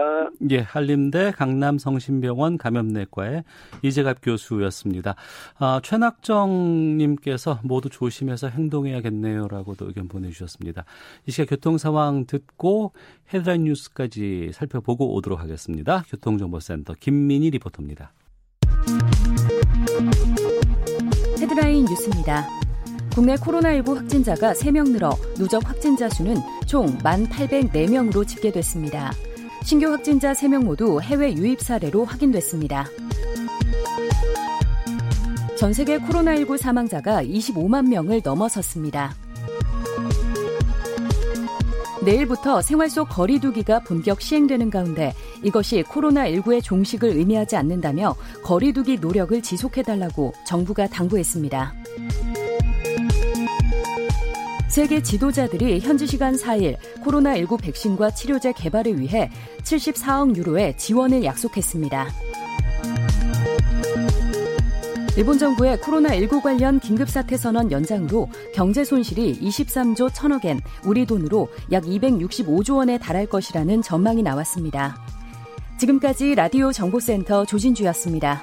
예, 0.50 0.58
한림대 0.58 1.32
강남성심병원 1.32 2.56
감염내과의 2.56 3.44
이재갑 3.82 4.18
교수였습니다. 4.22 5.16
아, 5.58 5.80
최낙정님께서 5.82 7.60
모두 7.62 7.90
조심해서 7.90 8.48
행동해야겠네요라고도 8.48 9.86
의견 9.86 10.08
보내주셨습니다. 10.08 10.84
이 11.26 11.30
시각 11.30 11.50
교통 11.50 11.76
상황 11.76 12.24
듣고 12.26 12.92
헤드라인 13.32 13.64
뉴스까지 13.64 14.50
살펴보고 14.54 15.14
오도록 15.14 15.40
하겠습니다. 15.40 16.04
교통정보센터 16.08 16.94
김민희 16.98 17.50
리포터입니다. 17.50 18.12
헤드라인 21.38 21.84
뉴스입니다. 21.84 22.46
국내 23.18 23.34
코로나19 23.34 23.96
확진자가 23.96 24.52
3명 24.52 24.92
늘어 24.92 25.10
누적 25.34 25.68
확진자 25.68 26.08
수는 26.08 26.36
총 26.66 26.86
1,804명으로 26.98 28.24
집계됐습니다. 28.24 29.12
신규 29.64 29.90
확진자 29.90 30.32
3명 30.32 30.62
모두 30.62 31.00
해외 31.00 31.34
유입 31.34 31.60
사례로 31.60 32.04
확인됐습니다. 32.04 32.86
전 35.58 35.72
세계 35.72 35.98
코로나19 35.98 36.58
사망자가 36.58 37.24
25만 37.24 37.88
명을 37.88 38.20
넘어섰습니다. 38.22 39.12
내일부터 42.04 42.62
생활 42.62 42.88
속 42.88 43.08
거리두기가 43.08 43.80
본격 43.80 44.20
시행되는 44.20 44.70
가운데 44.70 45.12
이것이 45.42 45.82
코로나19의 45.82 46.62
종식을 46.62 47.08
의미하지 47.08 47.56
않는다며 47.56 48.14
거리두기 48.44 48.98
노력을 48.98 49.42
지속해달라고 49.42 50.34
정부가 50.46 50.86
당부했습니다. 50.86 51.74
세계 54.68 55.02
지도자들이 55.02 55.80
현지 55.80 56.06
시간 56.06 56.34
4일 56.34 56.76
코로나19 57.02 57.60
백신과 57.62 58.10
치료제 58.10 58.52
개발을 58.52 59.00
위해 59.00 59.30
74억 59.62 60.36
유로의 60.36 60.76
지원을 60.76 61.24
약속했습니다. 61.24 62.08
일본 65.16 65.36
정부의 65.36 65.78
코로나19 65.78 66.42
관련 66.42 66.78
긴급사태 66.78 67.36
선언 67.36 67.72
연장으로 67.72 68.28
경제 68.54 68.84
손실이 68.84 69.40
23조 69.40 70.10
1천억엔, 70.10 70.60
우리 70.84 71.06
돈으로 71.06 71.48
약 71.72 71.84
265조 71.84 72.76
원에 72.76 72.98
달할 72.98 73.26
것이라는 73.26 73.82
전망이 73.82 74.22
나왔습니다. 74.22 74.96
지금까지 75.78 76.34
라디오 76.36 76.70
정보센터 76.70 77.46
조진주였습니다. 77.46 78.42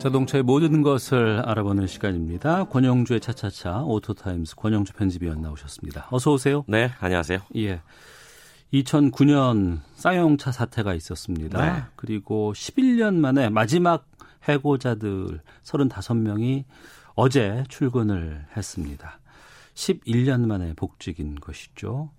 자동차의 0.00 0.42
모든 0.42 0.80
것을 0.80 1.42
알아보는 1.44 1.86
시간입니다. 1.86 2.64
권용주의 2.64 3.20
차차차 3.20 3.82
오토타임스 3.82 4.56
권용주 4.56 4.94
편집위원 4.94 5.42
나오셨습니다. 5.42 6.08
어서 6.10 6.32
오세요. 6.32 6.64
네, 6.66 6.90
안녕하세요. 7.00 7.40
예. 7.56 7.82
2009년 8.72 9.80
쌍용차 9.96 10.52
사태가 10.52 10.94
있었습니다. 10.94 11.62
네. 11.62 11.82
그리고 11.96 12.54
11년 12.54 13.16
만에 13.16 13.50
마지막 13.50 14.06
해고자들 14.48 15.42
35명이 15.64 16.64
어제 17.14 17.64
출근을 17.68 18.46
했습니다. 18.56 19.18
11년 19.74 20.46
만에 20.46 20.72
복직인 20.76 21.34
것이죠. 21.34 22.10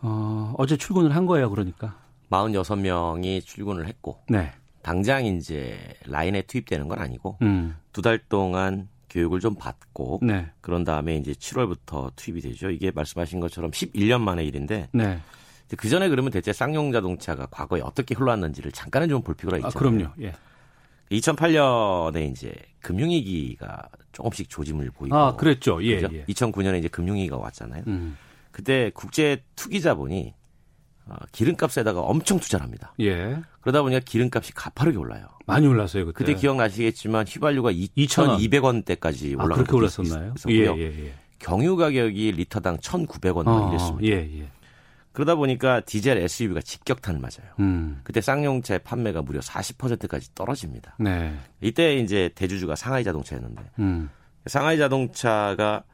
어, 0.00 0.54
어제 0.58 0.76
출근을 0.76 1.16
한 1.16 1.26
거예요, 1.26 1.50
그러니까. 1.50 1.96
46명이 2.30 3.44
출근을 3.44 3.88
했고. 3.88 4.22
네. 4.28 4.52
당장 4.82 5.24
이제 5.24 5.78
라인에 6.06 6.42
투입되는 6.42 6.88
건 6.88 6.98
아니고 6.98 7.38
음. 7.42 7.76
두달 7.92 8.18
동안 8.28 8.88
교육을 9.10 9.40
좀 9.40 9.54
받고 9.54 10.20
네. 10.22 10.46
그런 10.60 10.84
다음에 10.84 11.16
이제 11.16 11.32
7월부터 11.32 12.12
투입이 12.16 12.40
되죠. 12.40 12.70
이게 12.70 12.90
말씀하신 12.90 13.40
것처럼 13.40 13.70
11년 13.70 14.20
만의 14.20 14.46
일인데 14.46 14.88
네. 14.92 15.20
그 15.76 15.88
전에 15.88 16.08
그러면 16.08 16.30
대체 16.30 16.52
쌍용 16.52 16.92
자동차가 16.92 17.46
과거에 17.46 17.80
어떻게 17.80 18.14
흘러왔는지를 18.14 18.72
잠깐은 18.72 19.08
좀 19.08 19.22
볼 19.22 19.34
필요가 19.34 19.56
있잖아요. 19.58 19.72
아, 19.74 19.78
그럼요. 19.78 20.08
예. 20.20 20.34
2008년에 21.10 22.30
이제 22.30 22.54
금융위기가 22.80 23.88
조금씩 24.12 24.48
조짐을 24.48 24.90
보이고 24.90 25.14
아, 25.16 25.36
그랬죠. 25.36 25.82
예, 25.84 26.00
예. 26.02 26.24
2009년에 26.24 26.78
이제 26.78 26.88
금융위기가 26.88 27.36
왔잖아요. 27.36 27.84
음. 27.86 28.16
그때 28.50 28.90
국제 28.94 29.42
투기 29.56 29.80
자본이 29.80 30.34
어, 30.34 30.41
기름값에다가 31.32 32.00
엄청 32.00 32.38
투자를 32.38 32.64
합니다. 32.64 32.94
예. 33.00 33.40
그러다 33.60 33.82
보니까 33.82 34.00
기름값이 34.00 34.52
가파르게 34.54 34.98
올라요. 34.98 35.26
많이 35.46 35.66
올랐어요, 35.66 36.06
그때. 36.06 36.18
그때 36.18 36.34
기억나시겠지만 36.34 37.26
휘발유가 37.26 37.72
2,200원대까지 37.72 39.34
올라간 39.34 39.52
아, 39.52 39.54
그렇게 39.54 39.76
올랐었나요? 39.76 40.34
예, 40.48 40.54
예, 40.54 41.06
예. 41.06 41.14
경유 41.38 41.76
가격이 41.76 42.32
리터당 42.32 42.78
1,900원 42.78 43.46
어, 43.48 43.70
이랬습니다. 43.70 44.06
예, 44.06 44.40
예. 44.40 44.48
그러다 45.12 45.34
보니까 45.34 45.80
디젤 45.80 46.16
SUV가 46.18 46.62
직격탄을 46.62 47.20
맞아요. 47.20 47.52
음. 47.60 48.00
그때 48.02 48.20
쌍용차의 48.20 48.80
판매가 48.80 49.22
무려 49.22 49.40
40%까지 49.40 50.34
떨어집니다. 50.34 50.96
네. 50.98 51.36
이때 51.60 51.96
이제 51.96 52.30
대주주가 52.34 52.76
상하이 52.76 53.04
자동차였는데 53.04 53.62
음. 53.78 54.08
상하이 54.46 54.78
자동차가 54.78 55.84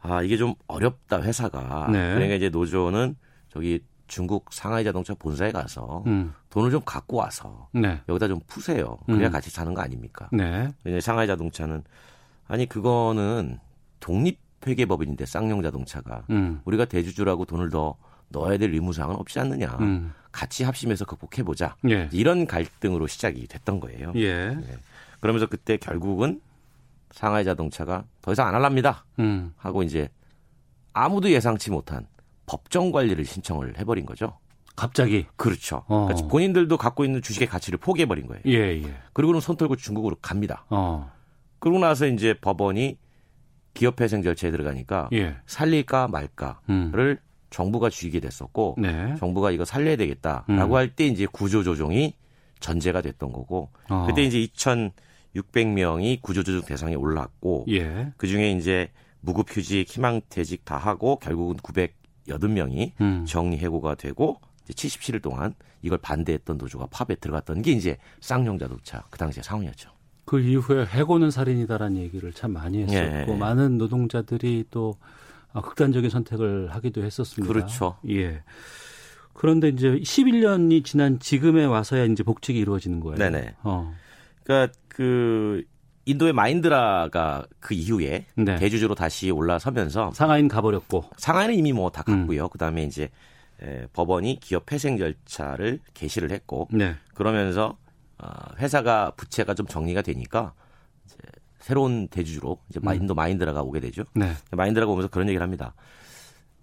아 0.00 0.22
이게 0.22 0.36
좀 0.38 0.54
어렵다 0.66 1.22
회사가 1.22 1.88
네. 1.92 2.14
그러니까 2.14 2.34
이제 2.36 2.48
노조는 2.48 3.16
저기 3.50 3.80
중국 4.06 4.52
상하이 4.52 4.84
자동차 4.84 5.14
본사에 5.14 5.52
가서 5.52 6.02
음. 6.06 6.34
돈을 6.50 6.70
좀 6.70 6.82
갖고 6.84 7.16
와서 7.16 7.68
네. 7.72 8.00
여기다 8.08 8.28
좀 8.28 8.40
푸세요. 8.46 8.98
그래야 9.06 9.28
음. 9.28 9.32
같이 9.32 9.50
사는 9.50 9.72
거 9.72 9.80
아닙니까? 9.80 10.28
네. 10.32 10.72
왜냐 10.84 11.00
상하이 11.00 11.26
자동차는 11.26 11.82
아니 12.46 12.66
그거는 12.66 13.58
독립 14.00 14.40
회계법인인데 14.66 15.26
쌍용 15.26 15.62
자동차가 15.62 16.24
음. 16.30 16.60
우리가 16.64 16.86
대주주라고 16.86 17.44
돈을 17.44 17.70
더 17.70 17.96
넣어야 18.28 18.58
될 18.58 18.72
의무사항은 18.72 19.16
없지 19.16 19.38
않느냐. 19.40 19.76
음. 19.80 20.12
같이 20.32 20.64
합심해서 20.64 21.04
극복해보자. 21.04 21.76
예. 21.88 22.08
이런 22.12 22.46
갈등으로 22.46 23.06
시작이 23.06 23.46
됐던 23.46 23.78
거예요. 23.80 24.12
예. 24.16 24.48
네. 24.48 24.78
그러면서 25.20 25.46
그때 25.46 25.76
결국은 25.76 26.40
상하이 27.12 27.44
자동차가 27.44 28.04
더 28.20 28.32
이상 28.32 28.48
안 28.48 28.54
할랍니다. 28.54 29.04
음. 29.20 29.54
하고 29.56 29.82
이제 29.82 30.08
아무도 30.92 31.30
예상치 31.30 31.70
못한 31.70 32.06
법정 32.46 32.92
관리를 32.92 33.24
신청을 33.24 33.78
해버린 33.78 34.06
거죠. 34.06 34.38
갑자기 34.76 35.26
그렇죠. 35.36 35.84
어. 35.86 36.06
그러니까 36.06 36.28
본인들도 36.28 36.76
갖고 36.76 37.04
있는 37.04 37.22
주식의 37.22 37.48
가치를 37.48 37.78
포기해버린 37.78 38.26
거예요. 38.26 38.42
예, 38.46 38.82
예. 38.82 38.94
그리고는 39.12 39.40
손 39.40 39.56
털고 39.56 39.76
중국으로 39.76 40.16
갑니다. 40.20 40.64
어. 40.68 41.12
그러고 41.60 41.78
나서 41.78 42.06
이제 42.06 42.34
법원이 42.34 42.98
기업회생 43.74 44.22
절차에 44.22 44.50
들어가니까 44.50 45.08
예. 45.12 45.36
살릴까 45.46 46.08
말까를 46.08 46.60
음. 46.70 47.16
정부가 47.50 47.88
쥐게 47.88 48.20
됐었고 48.20 48.76
네. 48.78 49.14
정부가 49.18 49.52
이거 49.52 49.64
살려야 49.64 49.96
되겠다라고 49.96 50.74
음. 50.74 50.74
할때 50.74 51.06
이제 51.06 51.26
구조조정이 51.26 52.14
전제가 52.58 53.00
됐던 53.00 53.32
거고 53.32 53.70
어. 53.88 54.06
그때 54.08 54.24
이제 54.24 54.38
2,600명이 54.38 56.20
구조조정 56.20 56.62
대상에 56.62 56.94
올랐고 56.94 57.66
예. 57.68 58.12
그 58.16 58.26
중에 58.26 58.52
이제 58.52 58.90
무급휴직, 59.20 59.88
희망퇴직 59.88 60.64
다 60.64 60.76
하고 60.76 61.18
결국은 61.18 61.56
980명이 62.28 62.92
음. 63.00 63.24
정리해고가 63.26 63.94
되고 63.94 64.40
이제 64.68 64.72
77일 64.72 65.22
동안 65.22 65.54
이걸 65.82 65.98
반대했던 65.98 66.56
노조가 66.56 66.86
파업에 66.86 67.14
들어갔던 67.16 67.62
게 67.62 67.72
이제 67.72 67.98
쌍용 68.20 68.58
자동차 68.58 69.02
그 69.10 69.18
당시의 69.18 69.44
상황이었죠. 69.44 69.90
그 70.24 70.40
이후에 70.40 70.86
해고는 70.86 71.30
살인이다라는 71.30 71.98
얘기를 71.98 72.32
참 72.32 72.52
많이 72.52 72.82
했었고 72.82 73.32
예. 73.32 73.36
많은 73.36 73.76
노동자들이 73.76 74.64
또 74.70 74.96
아, 75.52 75.60
극단적인 75.60 76.10
선택을 76.10 76.74
하기도 76.74 77.02
했었습니다. 77.02 77.52
그렇죠. 77.52 77.96
예. 78.08 78.42
그런데 79.34 79.68
이제 79.68 79.90
11년이 79.90 80.84
지난 80.84 81.18
지금에 81.18 81.64
와서야 81.64 82.04
이제 82.04 82.22
복직이 82.22 82.58
이루어지는 82.58 83.00
거예요. 83.00 83.18
네네. 83.18 83.56
어. 83.62 83.94
그러니까 84.42 84.72
그 84.88 85.64
인도의 86.06 86.32
마인드라가 86.32 87.44
그 87.60 87.74
이후에 87.74 88.26
네. 88.34 88.56
대주주로 88.56 88.94
다시 88.94 89.30
올라서면서 89.30 90.12
상하이는 90.12 90.48
가버렸고 90.48 91.04
상하이는 91.16 91.54
이미 91.54 91.72
뭐 91.72 91.90
다 91.90 92.02
갔고요. 92.02 92.44
음. 92.44 92.48
그다음에 92.50 92.84
이제 92.84 93.08
에, 93.62 93.86
법원이 93.92 94.40
기업 94.40 94.70
회생 94.72 94.98
절차를 94.98 95.80
개시를 95.94 96.30
했고 96.30 96.68
네. 96.72 96.94
그러면서 97.14 97.76
어, 98.18 98.28
회사가 98.58 99.12
부채가 99.16 99.54
좀 99.54 99.66
정리가 99.66 100.02
되니까 100.02 100.52
이제 101.06 101.16
새로운 101.60 102.08
대주주로 102.08 102.58
이제 102.68 102.80
마인드 102.82 103.12
음. 103.12 103.16
마인드라가 103.16 103.62
오게 103.62 103.80
되죠. 103.80 104.04
네. 104.14 104.32
마인드라가 104.50 104.92
오면서 104.92 105.08
그런 105.08 105.28
얘기를 105.28 105.42
합니다. 105.42 105.74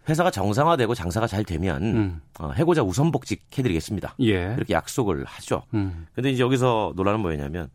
회사가 0.10 0.32
정상화되고 0.32 0.93
장사가 0.95 1.27
잘 1.27 1.43
되면 1.43 1.84
음. 1.84 2.21
어, 2.39 2.51
해고자 2.51 2.84
우선 2.84 3.12
복직 3.12 3.43
해드리겠습니다. 3.58 4.15
예. 4.21 4.54
이렇게 4.58 4.73
약속을 4.73 5.25
하죠. 5.25 5.63
음. 5.73 6.08
근데 6.13 6.32
이제 6.32 6.43
여기서 6.43 6.93
논란은 6.95 7.19
뭐였냐면 7.21 7.69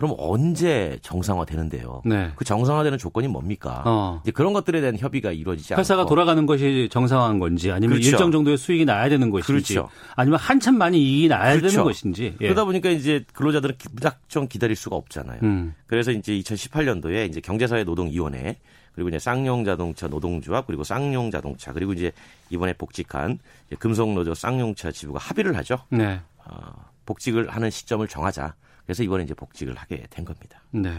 그럼 0.00 0.14
언제 0.16 0.98
정상화 1.02 1.44
되는데요? 1.44 2.00
네. 2.06 2.30
그 2.34 2.46
정상화되는 2.46 2.96
조건이 2.96 3.28
뭡니까? 3.28 3.82
어. 3.84 4.20
이제 4.24 4.30
그런 4.30 4.54
것들에 4.54 4.80
대한 4.80 4.96
협의가 4.96 5.30
이루어지지 5.30 5.74
않고 5.74 5.80
회사가 5.80 6.06
돌아가는 6.06 6.46
것이 6.46 6.88
정상화한 6.90 7.38
건지 7.38 7.70
아니면 7.70 7.96
그렇죠. 7.96 8.08
일정 8.08 8.32
정도의 8.32 8.56
수익이 8.56 8.86
나야 8.86 9.10
되는 9.10 9.28
것인지 9.28 9.74
그렇죠. 9.74 9.90
아니면 10.16 10.38
한참 10.38 10.78
많이 10.78 10.98
이익이 10.98 11.28
나야 11.28 11.54
그렇죠. 11.54 11.68
되는 11.68 11.84
것인지 11.84 12.34
예. 12.40 12.46
그러다 12.46 12.64
보니까 12.64 12.88
이제 12.88 13.26
근로자들은 13.34 13.74
무작정 13.92 14.48
기다릴 14.48 14.74
수가 14.74 14.96
없잖아요. 14.96 15.40
음. 15.42 15.74
그래서 15.86 16.12
이제 16.12 16.32
2018년도에 16.32 17.28
이제 17.28 17.42
경제사회 17.42 17.84
노동위원회 17.84 18.56
그리고 18.94 19.10
이제 19.10 19.18
쌍용 19.18 19.66
자동차 19.66 20.08
노동조합 20.08 20.66
그리고 20.66 20.82
쌍용 20.82 21.30
자동차 21.30 21.74
그리고 21.74 21.92
이제 21.92 22.10
이번에 22.48 22.72
복직한 22.72 23.38
금속노조 23.78 24.32
쌍용차 24.32 24.92
지부가 24.92 25.18
합의를 25.18 25.58
하죠. 25.58 25.76
네. 25.90 26.22
어, 26.38 26.90
복직을 27.04 27.50
하는 27.50 27.68
시점을 27.68 28.08
정하자. 28.08 28.54
그래서 28.90 29.04
이번에 29.04 29.22
이제 29.22 29.34
복직을 29.34 29.76
하게 29.76 30.04
된 30.10 30.24
겁니다. 30.24 30.60
네. 30.72 30.90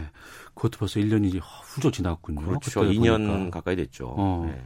그것도 0.54 0.78
벌써 0.78 0.98
1년이 0.98 1.38
훌쩍 1.42 1.92
지났군요. 1.92 2.40
그렇죠. 2.40 2.80
2년 2.80 3.26
보니까. 3.26 3.50
가까이 3.50 3.76
됐죠. 3.76 4.14
어. 4.16 4.46
네. 4.50 4.64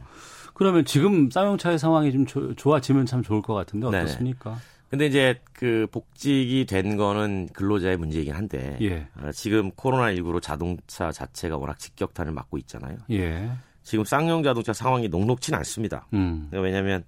그러면 0.53 0.85
지금 0.85 1.29
쌍용차의 1.29 1.77
상황이 1.77 2.13
좀 2.13 2.25
조, 2.25 2.55
좋아지면 2.55 3.05
참 3.05 3.21
좋을 3.23 3.41
것 3.41 3.53
같은데 3.53 3.87
어떻습니까? 3.87 4.51
네 4.51 4.59
근데 4.89 5.07
이제 5.07 5.41
그 5.51 5.87
복직이 5.91 6.65
된 6.65 6.95
거는 6.95 7.49
근로자의 7.51 7.97
문제이긴 7.97 8.33
한데 8.33 8.77
예. 8.79 9.09
어, 9.21 9.29
지금 9.33 9.71
코로나19로 9.71 10.41
자동차 10.41 11.11
자체가 11.11 11.57
워낙 11.57 11.77
직격탄을 11.77 12.31
맞고 12.31 12.57
있잖아요. 12.59 12.95
예. 13.11 13.51
지금 13.83 14.05
쌍용 14.05 14.41
자동차 14.41 14.71
상황이 14.71 15.09
녹록치는 15.09 15.57
않습니다. 15.57 16.07
음. 16.13 16.47
왜냐하면 16.53 17.03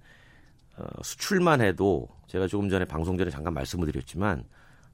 어, 0.76 0.84
수출만 1.02 1.62
해도 1.62 2.10
제가 2.26 2.46
조금 2.46 2.68
전에 2.68 2.84
방송 2.84 3.16
전에 3.16 3.30
잠깐 3.30 3.54
말씀을 3.54 3.86
드렸지만 3.86 4.44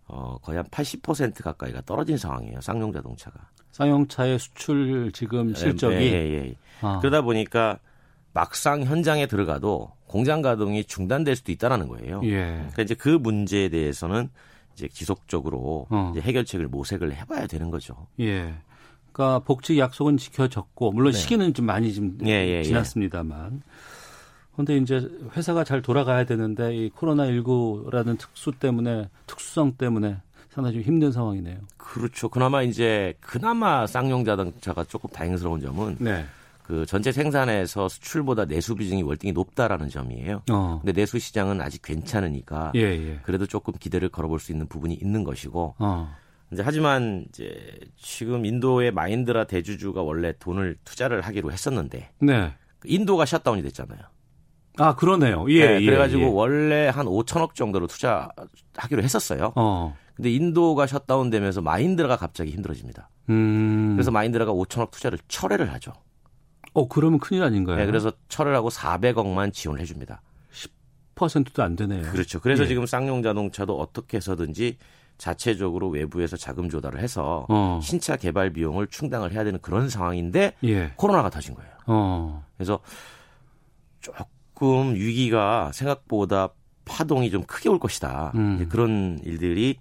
어, 0.09 0.39
거의 0.43 0.57
한 0.59 0.67
80% 0.67 1.43
가까이가 1.43 1.83
떨어진 1.83 2.17
상황이에요. 2.17 2.61
쌍용 2.61 2.93
자동차가. 2.93 3.39
쌍용차의 3.73 4.39
수출 4.39 5.11
지금 5.13 5.53
네, 5.53 5.59
실적이. 5.59 5.97
예, 5.97 6.01
예, 6.01 6.35
예. 6.49 6.55
아. 6.81 6.99
그러다 7.01 7.23
보니까 7.23 7.79
막상 8.33 8.85
현장에 8.85 9.27
들어가도 9.27 9.91
공장 10.07 10.43
가동이 10.43 10.85
중단될 10.85 11.37
수도 11.37 11.53
있다라는 11.53 11.89
거예요. 11.89 12.21
예. 12.25 12.45
그러니까 12.57 12.83
이제 12.83 12.95
그 12.95 13.09
문제에 13.09 13.69
대해서는 13.69 14.31
이제 14.75 14.89
지속적으로 14.89 15.87
어. 15.91 16.13
이제 16.13 16.21
해결책을 16.21 16.69
모색을 16.69 17.15
해봐야 17.15 17.47
되는 17.47 17.71
거죠. 17.71 18.07
예. 18.21 18.55
그러니까 19.13 19.39
복직 19.41 19.79
약속은 19.79 20.19
지켜졌고 20.19 20.93
물론 20.93 21.13
네. 21.13 21.19
시기는 21.19 21.55
좀 21.55 21.65
많이 21.67 21.93
좀 21.95 22.19
예, 22.25 22.47
예, 22.47 22.59
예. 22.59 22.63
지났습니다만 22.63 23.63
근데 24.57 24.77
이제 24.79 25.09
회사가 25.37 25.65
잘 25.65 25.83
돌아가야 25.83 26.25
되는데 26.25 26.75
이 26.75 26.91
코로나19라는 26.91 28.19
특수 28.19 28.53
때문에 28.53 29.09
특수성 29.27 29.75
때문에 29.77 30.17
상당히 30.49 30.77
좀 30.77 30.83
힘든 30.83 31.13
상황이네요. 31.13 31.59
그렇죠. 31.77 32.31
그나마 32.31 32.63
이제 32.63 33.15
그나마 33.21 33.87
쌍용 33.87 34.25
자동차가 34.25 34.85
조금 34.85 35.11
다행스러운 35.11 35.61
점은 35.61 35.97
네. 36.01 36.25
그 36.63 36.87
전체 36.87 37.13
생산에서 37.13 37.89
수출보다 37.89 38.47
내수 38.47 38.75
비중이 38.75 39.03
월등히 39.03 39.33
높다라는 39.33 39.91
점이에요. 39.91 40.43
어. 40.51 40.81
근데 40.83 41.01
내수 41.01 41.19
시장은 41.19 41.61
아직 41.61 41.83
괜찮으니까 41.83 42.73
예, 42.75 42.81
예. 42.81 43.21
그래도 43.23 43.47
조금 43.47 43.75
기대를 43.79 44.09
걸어볼 44.09 44.41
수 44.41 44.51
있는 44.51 44.67
부분이 44.67 44.95
있는 44.95 45.23
것이고. 45.23 45.75
어. 45.79 46.17
이제 46.53 46.63
하지만 46.65 47.27
이제 47.29 47.79
지금 47.97 48.47
인도의 48.47 48.93
마힌드라 48.93 49.45
대주주가 49.45 50.03
원래 50.03 50.33
돈을 50.39 50.77
투자를 50.85 51.21
하기로 51.21 51.53
했었는데 51.53 52.11
네. 52.21 52.53
인도가 52.85 53.27
셧다운이 53.27 53.63
됐잖아요. 53.63 54.01
아 54.79 54.95
그러네요. 54.95 55.47
예. 55.51 55.79
네, 55.79 55.85
그래가지고 55.85 56.23
예. 56.23 56.27
원래 56.27 56.89
한 56.89 57.07
5천억 57.07 57.55
정도로 57.55 57.87
투자하기로 57.87 59.03
했었어요. 59.03 59.53
어. 59.57 59.97
근데 60.15 60.31
인도가 60.31 60.87
셧다운되면서 60.87 61.61
마힌드라가 61.61 62.17
갑자기 62.17 62.51
힘들어집니다. 62.53 63.11
음. 63.29 63.95
그래서 63.97 64.11
마힌드라가 64.11 64.53
5천억 64.53 64.91
투자를 64.91 65.19
철회를 65.29 65.73
하죠. 65.75 65.93
어 66.73 66.89
그러면 66.89 67.19
큰일 67.19 67.43
아닌가요? 67.43 67.77
네, 67.77 67.87
그래서 67.87 68.13
철회를 68.29 68.57
하고 68.57 68.69
400억만 68.69 69.53
지원을 69.53 69.81
해줍니다. 69.83 70.23
10%도 71.15 71.63
안 71.63 71.77
되네요. 71.77 72.03
그렇죠. 72.13 72.41
그래서 72.41 72.65
예. 72.65 72.69
지금 72.69 72.87
쌍용 72.87 73.23
자동차도 73.23 73.79
어떻게 73.79 74.19
해서든지 74.19 74.77
자체적으로 75.19 75.89
외부에서 75.89 76.37
자금 76.37 76.69
조달을 76.69 77.01
해서 77.01 77.47
어. 77.49 77.81
신차 77.83 78.17
개발 78.17 78.51
비용을 78.51 78.87
충당을 78.89 79.33
해야 79.33 79.45
되는 79.45 79.59
그런 79.61 79.89
상황인데 79.89 80.55
예. 80.65 80.93
코로나가 80.97 81.31
터진 81.31 81.55
거예요. 81.55 81.71
어. 81.87 82.45
그래서 82.57 82.81
조금 84.01 84.25
조금 84.57 84.95
위기가 84.95 85.71
생각보다 85.73 86.49
파동이 86.87 87.31
좀 87.31 87.43
크게 87.45 87.69
올 87.69 87.79
것이다. 87.79 88.33
음. 88.37 88.67
그런 88.71 89.21
일들이 89.23 89.77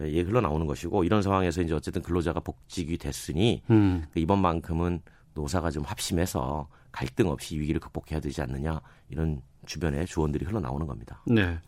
예, 0.00 0.20
흘러나오는 0.20 0.66
것이고 0.66 1.04
이런 1.04 1.22
상황에서 1.22 1.62
이제 1.62 1.72
어쨌든 1.72 2.02
근로자가 2.02 2.40
복직이 2.40 2.98
됐으니 2.98 3.62
음. 3.70 4.04
그 4.12 4.18
이번만큼은 4.18 5.00
노사가 5.34 5.70
좀 5.70 5.84
합심해서 5.84 6.68
갈등 6.90 7.28
없이 7.28 7.58
위기를 7.58 7.80
극복해야 7.80 8.20
되지 8.20 8.42
않느냐 8.42 8.80
이런 9.10 9.42
주변의 9.64 10.06
조언들이 10.06 10.44
흘러나오는 10.44 10.86
겁니다. 10.86 11.22
네. 11.26 11.58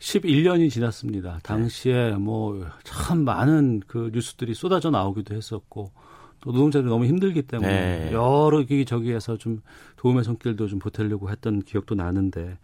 11년이 0.00 0.70
지났습니다. 0.70 1.38
당시에 1.44 2.10
네. 2.10 2.16
뭐참 2.16 3.22
많은 3.24 3.80
그 3.86 4.10
뉴스들이 4.12 4.54
쏟아져 4.54 4.90
나오기도 4.90 5.36
했었고 5.36 5.92
또 6.42 6.52
노동자들이 6.52 6.90
너무 6.90 7.06
힘들기 7.06 7.42
때문에 7.42 7.70
네. 7.70 8.12
여러 8.12 8.62
기저기에서 8.62 9.38
좀 9.38 9.62
도움의 9.96 10.24
손길도 10.24 10.66
좀 10.68 10.78
보태려고 10.78 11.30
했던 11.30 11.62
기억도 11.62 11.94
나는데 11.94 12.58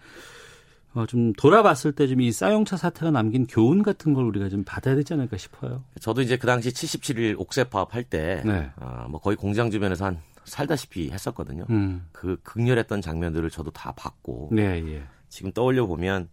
어, 0.95 1.07
좀 1.07 1.33
돌아봤을 1.35 1.93
때 1.93 2.07
좀 2.07 2.21
이 2.21 2.33
쌍용차 2.33 2.77
사태가 2.77 3.11
남긴 3.13 3.47
교훈 3.47 3.83
같은 3.83 4.15
걸 4.15 4.25
우리가 4.25 4.49
좀 4.49 4.65
받아야 4.65 4.95
되지 4.97 5.15
않을까 5.15 5.37
싶어요. 5.37 5.85
저도 6.01 6.23
이제 6.23 6.37
그 6.37 6.47
당시 6.47 6.71
77일 6.71 7.39
옥새 7.39 7.65
파업할 7.65 8.05
때, 8.05 8.43
네. 8.45 8.71
어, 8.77 9.07
뭐 9.09 9.21
거의 9.21 9.37
공장 9.37 9.71
주변에서 9.71 10.07
한 10.07 10.19
살다시피 10.45 11.11
했었거든요. 11.11 11.67
음. 11.71 12.07
그 12.11 12.39
극렬했던 12.43 13.03
장면들을 13.03 13.49
저도 13.51 13.71
다 13.71 13.93
봤고, 13.93 14.49
네, 14.51 14.83
예. 14.87 15.03
지금 15.29 15.53
떠올려 15.53 15.87
보면 15.87 16.29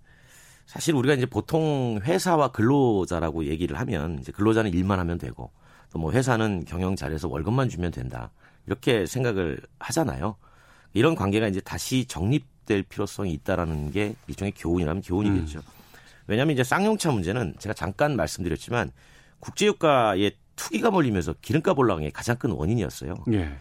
사실 0.66 0.96
우리가 0.96 1.14
이제 1.16 1.26
보통 1.26 2.00
회사와 2.02 2.48
근로자라고 2.54 3.46
얘기를 3.46 3.78
하면 3.78 4.18
이제 4.20 4.32
근로자는 4.32 4.72
일만 4.74 5.00
하면 5.00 5.18
되고 5.18 5.52
뭐 5.98 6.12
회사는 6.12 6.66
경영 6.66 6.96
잘해서 6.96 7.28
월급만 7.28 7.70
주면 7.70 7.92
된다. 7.92 8.32
이렇게 8.68 9.06
생각을 9.06 9.60
하잖아요. 9.80 10.36
이런 10.94 11.16
관계가 11.16 11.48
이제 11.48 11.62
다시 11.62 12.06
정립될 12.06 12.84
필요성이 12.84 13.34
있다라는 13.34 13.92
게 13.92 14.16
일종의 14.28 14.54
교훈이라면 14.56 15.04
교훈이겠죠. 15.04 15.60
음. 15.60 15.64
왜냐하면 16.28 16.54
이제 16.54 16.64
쌍용차 16.64 17.12
문제는 17.12 17.56
제가 17.60 17.74
잠깐 17.74 18.16
말씀드렸지만 18.16 18.92
국제유가에 19.40 20.32
투기가 20.56 20.90
몰리면서 20.90 21.34
기름값 21.42 21.78
올라간 21.78 22.04
게 22.04 22.10
가장 22.10 22.38
큰 22.38 22.52
원인이었어요. 22.52 23.14
예. 23.34 23.58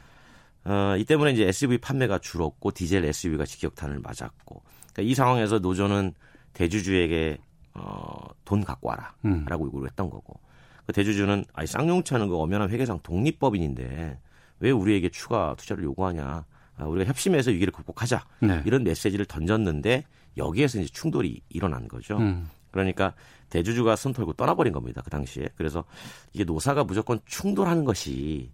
어, 0.64 0.96
이 0.96 1.04
때문에 1.04 1.32
이제 1.32 1.46
SUV 1.46 1.78
판매가 1.78 2.20
줄었고 2.20 2.70
디젤 2.70 3.04
SUV가 3.04 3.44
직격탄을 3.44 4.00
맞았고 4.00 4.62
그러니까 4.92 5.02
이 5.02 5.14
상황에서 5.14 5.58
노조는 5.58 6.14
대주주에게 6.54 7.38
어, 7.74 8.28
돈 8.44 8.64
갖고 8.64 8.88
와라라고 8.88 9.14
음. 9.24 9.66
요구를 9.66 9.88
했던 9.90 10.08
거고 10.08 10.40
그 10.86 10.92
대주주는 10.92 11.44
아니 11.52 11.66
쌍용차는 11.66 12.28
그 12.28 12.36
엄연한 12.36 12.70
회계상 12.70 13.00
독립법인인데 13.02 14.18
왜 14.60 14.70
우리에게 14.70 15.08
추가 15.08 15.54
투자를 15.56 15.84
요구하냐? 15.84 16.44
아, 16.76 16.84
우리가 16.84 17.08
협심해서 17.08 17.50
위기를 17.50 17.72
극복하자 17.72 18.24
네. 18.40 18.62
이런 18.66 18.84
메시지를 18.84 19.26
던졌는데 19.26 20.04
여기에서 20.36 20.80
이제 20.80 20.88
충돌이 20.92 21.40
일어난 21.48 21.86
거죠. 21.86 22.18
음. 22.18 22.48
그러니까 22.70 23.14
대주주가 23.50 23.94
손 23.94 24.12
털고 24.12 24.32
떠나버린 24.32 24.72
겁니다. 24.72 25.00
그 25.04 25.10
당시에. 25.10 25.48
그래서 25.54 25.84
이게 26.32 26.42
노사가 26.44 26.84
무조건 26.84 27.20
충돌하는 27.26 27.84
것이 27.84 28.50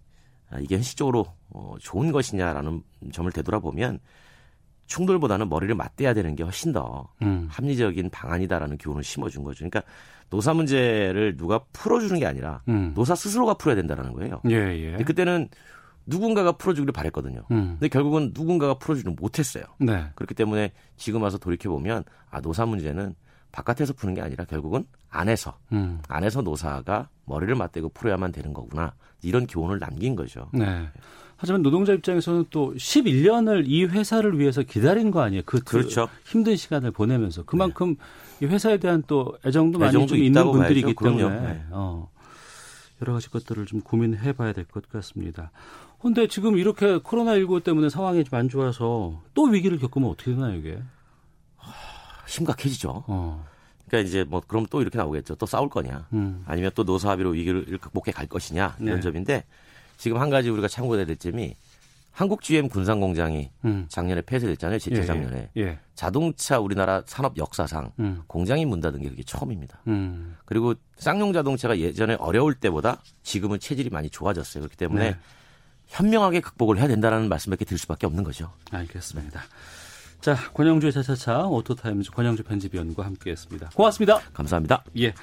아, 0.50 0.58
이게 0.58 0.74
현실적으로 0.74 1.26
어, 1.48 1.76
좋은 1.80 2.12
것이냐라는 2.12 2.82
점을 3.12 3.30
되돌아보면 3.32 4.00
충돌보다는 4.86 5.48
머리를 5.48 5.74
맞대야 5.74 6.14
되는 6.14 6.34
게 6.34 6.42
훨씬 6.42 6.72
더 6.72 7.08
음. 7.22 7.46
합리적인 7.48 8.10
방안이다라는 8.10 8.76
교훈을 8.76 9.04
심어준 9.04 9.44
거죠. 9.44 9.58
그러니까 9.58 9.82
노사 10.30 10.54
문제를 10.54 11.36
누가 11.36 11.60
풀어주는 11.72 12.18
게 12.18 12.26
아니라 12.26 12.62
음. 12.68 12.92
노사 12.94 13.14
스스로가 13.14 13.54
풀어야 13.54 13.76
된다라는 13.76 14.12
거예요. 14.12 14.40
예, 14.48 14.54
예. 14.54 14.90
근데 14.90 15.04
그때는 15.04 15.48
누군가가 16.06 16.52
풀어주기를 16.52 16.92
바랬거든요. 16.92 17.42
음. 17.50 17.76
근데 17.78 17.88
결국은 17.88 18.32
누군가가 18.34 18.74
풀어주지 18.74 19.08
못했어요. 19.10 19.64
네. 19.78 20.06
그렇기 20.14 20.34
때문에 20.34 20.72
지금 20.96 21.22
와서 21.22 21.36
돌이켜 21.38 21.68
보면 21.70 22.04
아 22.30 22.40
노사 22.40 22.64
문제는 22.64 23.14
바깥에서 23.52 23.92
푸는 23.94 24.14
게 24.14 24.20
아니라 24.22 24.44
결국은 24.44 24.84
안에서 25.08 25.58
음. 25.72 26.00
안에서 26.08 26.42
노사가 26.42 27.08
머리를 27.24 27.54
맞대고 27.54 27.90
풀어야만 27.90 28.32
되는 28.32 28.52
거구나 28.52 28.94
이런 29.22 29.46
교훈을 29.46 29.78
남긴 29.80 30.14
거죠. 30.14 30.48
네. 30.52 30.88
하지만 31.40 31.62
노동자 31.62 31.94
입장에서는 31.94 32.44
또 32.50 32.74
11년을 32.74 33.64
이 33.66 33.86
회사를 33.86 34.38
위해서 34.38 34.62
기다린 34.62 35.10
거 35.10 35.22
아니에요? 35.22 35.42
그 35.46 35.60
그렇죠. 35.60 36.06
힘든 36.26 36.54
시간을 36.54 36.90
보내면서 36.90 37.44
그만큼 37.44 37.96
네. 37.96 38.46
이 38.46 38.50
회사에 38.50 38.76
대한 38.76 39.02
또 39.06 39.38
애정도 39.46 39.78
많이 39.78 40.06
좀 40.06 40.18
있는 40.18 40.44
분들이기 40.52 40.94
봐야죠. 40.94 41.18
때문에 41.18 41.40
네. 41.52 41.64
어, 41.70 42.10
여러 43.00 43.14
가지 43.14 43.30
것들을 43.30 43.64
좀 43.64 43.80
고민해 43.80 44.34
봐야 44.34 44.52
될 44.52 44.66
것 44.66 44.86
같습니다. 44.90 45.50
근데 45.98 46.26
지금 46.26 46.58
이렇게 46.58 46.98
코로나19 46.98 47.64
때문에 47.64 47.88
상황이 47.88 48.22
좀 48.22 48.38
안 48.38 48.50
좋아서 48.50 49.22
또 49.32 49.44
위기를 49.44 49.78
겪으면 49.78 50.10
어떻게 50.10 50.32
되나요, 50.34 50.58
이게? 50.58 50.78
심각해지죠. 52.26 53.04
어. 53.06 53.46
그러니까 53.88 54.08
이제 54.08 54.24
뭐 54.24 54.42
그럼 54.46 54.66
또 54.70 54.82
이렇게 54.82 54.98
나오겠죠. 54.98 55.36
또 55.36 55.46
싸울 55.46 55.70
거냐? 55.70 56.06
음. 56.12 56.42
아니면 56.46 56.70
또 56.74 56.84
노사 56.84 57.10
합의로 57.10 57.30
위기를 57.30 57.64
극복해 57.78 58.12
갈 58.12 58.26
것이냐 58.26 58.76
이런 58.78 58.96
네. 58.96 59.00
점인데 59.00 59.44
지금 60.00 60.18
한 60.18 60.30
가지 60.30 60.48
우리가 60.48 60.66
참고해야 60.66 61.04
될 61.04 61.16
점이 61.16 61.54
한국 62.10 62.40
GM 62.40 62.70
군산 62.70 63.00
공장이 63.00 63.50
음. 63.66 63.84
작년에 63.88 64.22
폐쇄됐잖아요. 64.22 64.78
재작년에. 64.78 65.50
예, 65.58 65.60
예. 65.60 65.78
자동차 65.94 66.58
우리나라 66.58 67.02
산업 67.06 67.36
역사상 67.36 67.92
음. 68.00 68.22
공장이 68.26 68.64
문 68.64 68.80
닫은 68.80 69.02
게 69.02 69.10
그게 69.10 69.22
처음입니다. 69.22 69.82
음. 69.88 70.36
그리고 70.46 70.74
쌍용 70.96 71.34
자동차가 71.34 71.78
예전에 71.78 72.14
어려울 72.14 72.54
때보다 72.54 73.02
지금은 73.22 73.60
체질이 73.60 73.90
많이 73.90 74.08
좋아졌어요. 74.08 74.62
그렇기 74.62 74.76
때문에 74.78 75.10
네. 75.10 75.16
현명하게 75.88 76.40
극복을 76.40 76.78
해야 76.78 76.88
된다는 76.88 77.28
말씀밖에 77.28 77.66
드릴 77.66 77.78
수밖에 77.78 78.06
없는 78.06 78.24
거죠. 78.24 78.50
알겠습니다. 78.70 79.42
자, 80.20 80.36
권용주의 80.52 80.92
차차차 80.92 81.46
오토타임즈 81.46 82.10
권용주 82.10 82.42
편집위원과 82.42 83.04
함께했습니다. 83.06 83.70
고맙습니다. 83.74 84.20
감사합니다. 84.34 84.84
예. 84.98 85.14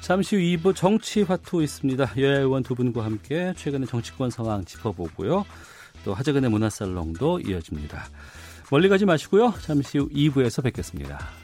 잠시 0.00 0.36
후 0.36 0.42
2부 0.42 0.76
정치 0.76 1.22
화투 1.22 1.62
있습니다. 1.62 2.12
여야 2.18 2.38
의원 2.38 2.62
두 2.62 2.76
분과 2.76 3.04
함께 3.04 3.52
최근의 3.56 3.88
정치권 3.88 4.30
상황 4.30 4.64
짚어보고요. 4.64 5.44
또 6.04 6.14
하재근의 6.14 6.50
문화살롱도 6.50 7.40
이어집니다. 7.40 8.06
멀리 8.70 8.88
가지 8.88 9.04
마시고요. 9.04 9.54
잠시 9.60 9.98
후 9.98 10.08
2부에서 10.10 10.62
뵙겠습니다. 10.62 11.43